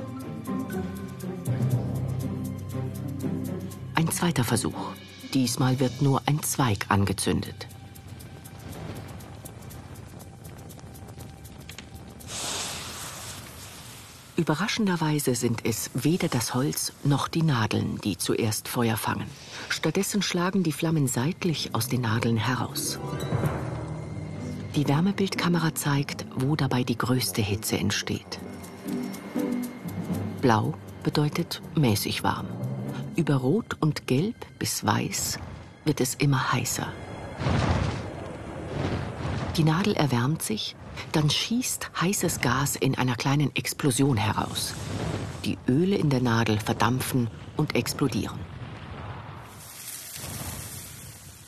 Ein 3.95 4.09
zweiter 4.09 4.45
Versuch. 4.45 4.93
Diesmal 5.33 5.81
wird 5.81 6.01
nur 6.01 6.21
ein 6.27 6.41
Zweig 6.43 6.85
angezündet. 6.87 7.67
Überraschenderweise 14.37 15.33
sind 15.33 15.61
es 15.63 15.89
weder 15.93 16.27
das 16.27 16.53
Holz 16.53 16.91
noch 17.05 17.29
die 17.29 17.41
Nadeln, 17.41 17.99
die 18.03 18.17
zuerst 18.17 18.67
Feuer 18.67 18.97
fangen. 18.97 19.27
Stattdessen 19.69 20.21
schlagen 20.21 20.61
die 20.61 20.73
Flammen 20.73 21.07
seitlich 21.07 21.73
aus 21.73 21.87
den 21.87 22.01
Nadeln 22.01 22.35
heraus. 22.35 22.99
Die 24.75 24.85
Wärmebildkamera 24.89 25.73
zeigt, 25.73 26.25
wo 26.35 26.57
dabei 26.57 26.83
die 26.83 26.97
größte 26.97 27.41
Hitze 27.41 27.77
entsteht. 27.77 28.39
Blau 30.41 30.73
bedeutet 31.01 31.61
mäßig 31.75 32.23
warm. 32.23 32.47
Über 33.15 33.35
Rot 33.35 33.77
und 33.79 34.05
Gelb 34.05 34.35
bis 34.59 34.85
Weiß 34.85 35.39
wird 35.85 36.01
es 36.01 36.15
immer 36.15 36.51
heißer. 36.51 36.91
Die 39.55 39.63
Nadel 39.63 39.93
erwärmt 39.93 40.41
sich 40.41 40.75
dann 41.11 41.29
schießt 41.29 41.91
heißes 42.01 42.41
Gas 42.41 42.75
in 42.75 42.95
einer 42.95 43.15
kleinen 43.15 43.55
Explosion 43.55 44.17
heraus. 44.17 44.73
Die 45.45 45.57
Öle 45.67 45.95
in 45.95 46.09
der 46.09 46.21
Nadel 46.21 46.59
verdampfen 46.59 47.29
und 47.57 47.75
explodieren. 47.75 48.39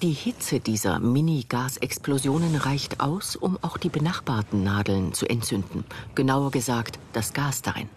Die 0.03 0.12
Hitze 0.12 0.60
dieser 0.60 0.99
Mini-Gasexplosionen 0.99 2.55
reicht 2.55 2.99
aus, 2.99 3.36
um 3.36 3.57
auch 3.63 3.77
die 3.77 3.89
benachbarten 3.89 4.63
Nadeln 4.63 5.13
zu 5.13 5.27
entzünden. 5.27 5.86
Genauer 6.13 6.51
gesagt, 6.51 6.99
das 7.13 7.33
Gas 7.33 7.63
darin. 7.63 7.89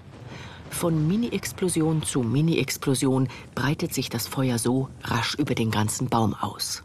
Von 0.70 1.06
Mini-Explosion 1.06 2.02
zu 2.02 2.22
Mini-Explosion 2.22 3.28
breitet 3.54 3.92
sich 3.92 4.08
das 4.08 4.26
Feuer 4.26 4.58
so 4.58 4.88
rasch 5.02 5.34
über 5.34 5.54
den 5.54 5.70
ganzen 5.70 6.08
Baum 6.08 6.32
aus. 6.32 6.84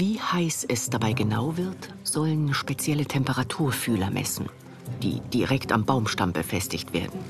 Wie 0.00 0.18
heiß 0.18 0.64
es 0.66 0.88
dabei 0.88 1.12
genau 1.12 1.58
wird, 1.58 1.90
sollen 2.04 2.54
spezielle 2.54 3.04
Temperaturfühler 3.04 4.10
messen, 4.10 4.48
die 5.02 5.20
direkt 5.20 5.72
am 5.72 5.84
Baumstamm 5.84 6.32
befestigt 6.32 6.94
werden. 6.94 7.20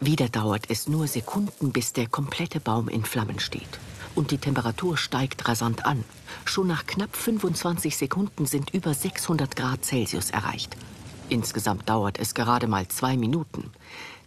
Wieder 0.00 0.28
dauert 0.28 0.64
es 0.68 0.88
nur 0.88 1.06
Sekunden, 1.06 1.70
bis 1.70 1.92
der 1.92 2.08
komplette 2.08 2.58
Baum 2.58 2.88
in 2.88 3.04
Flammen 3.04 3.38
steht. 3.38 3.68
Und 4.16 4.32
die 4.32 4.38
Temperatur 4.38 4.96
steigt 4.96 5.46
rasant 5.46 5.86
an. 5.86 6.02
Schon 6.44 6.66
nach 6.66 6.84
knapp 6.84 7.14
25 7.14 7.96
Sekunden 7.96 8.46
sind 8.46 8.74
über 8.74 8.94
600 8.94 9.54
Grad 9.54 9.84
Celsius 9.84 10.30
erreicht. 10.30 10.76
Insgesamt 11.28 11.88
dauert 11.88 12.18
es 12.18 12.34
gerade 12.34 12.66
mal 12.66 12.88
zwei 12.88 13.16
Minuten. 13.16 13.70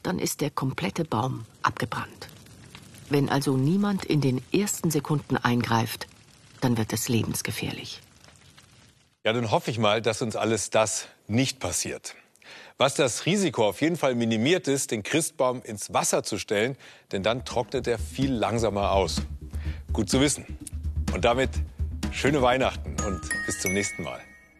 Dann 0.01 0.17
ist 0.17 0.39
der 0.39 0.49
komplette 0.49 1.03
Baum 1.03 1.43
abgebrannt. 1.61 2.29
Wenn 3.11 3.27
also 3.27 3.57
niemand 3.57 4.05
in 4.05 4.21
den 4.21 4.41
ersten 4.53 4.89
Sekunden 4.89 5.35
eingreift, 5.35 6.07
dann 6.61 6.77
wird 6.77 6.93
es 6.93 7.09
lebensgefährlich. 7.09 7.99
Ja, 9.25 9.33
dann 9.33 9.51
hoffe 9.51 9.69
ich 9.69 9.79
mal, 9.79 10.01
dass 10.01 10.21
uns 10.21 10.37
alles 10.37 10.69
das 10.69 11.09
nicht 11.27 11.59
passiert. 11.59 12.15
Was 12.77 12.95
das 12.95 13.25
Risiko 13.25 13.67
auf 13.67 13.81
jeden 13.81 13.97
Fall 13.97 14.15
minimiert 14.15 14.69
ist, 14.69 14.91
den 14.91 15.03
Christbaum 15.03 15.61
ins 15.61 15.93
Wasser 15.93 16.23
zu 16.23 16.37
stellen, 16.37 16.77
denn 17.11 17.21
dann 17.21 17.43
trocknet 17.43 17.85
er 17.85 17.99
viel 17.99 18.31
langsamer 18.31 18.93
aus. 18.93 19.21
Gut 19.91 20.09
zu 20.09 20.21
wissen. 20.21 20.45
Und 21.13 21.25
damit 21.25 21.49
schöne 22.13 22.41
Weihnachten 22.41 22.95
und 23.05 23.19
bis 23.45 23.59
zum 23.59 23.73
nächsten 23.73 24.03
Mal. 24.03 24.21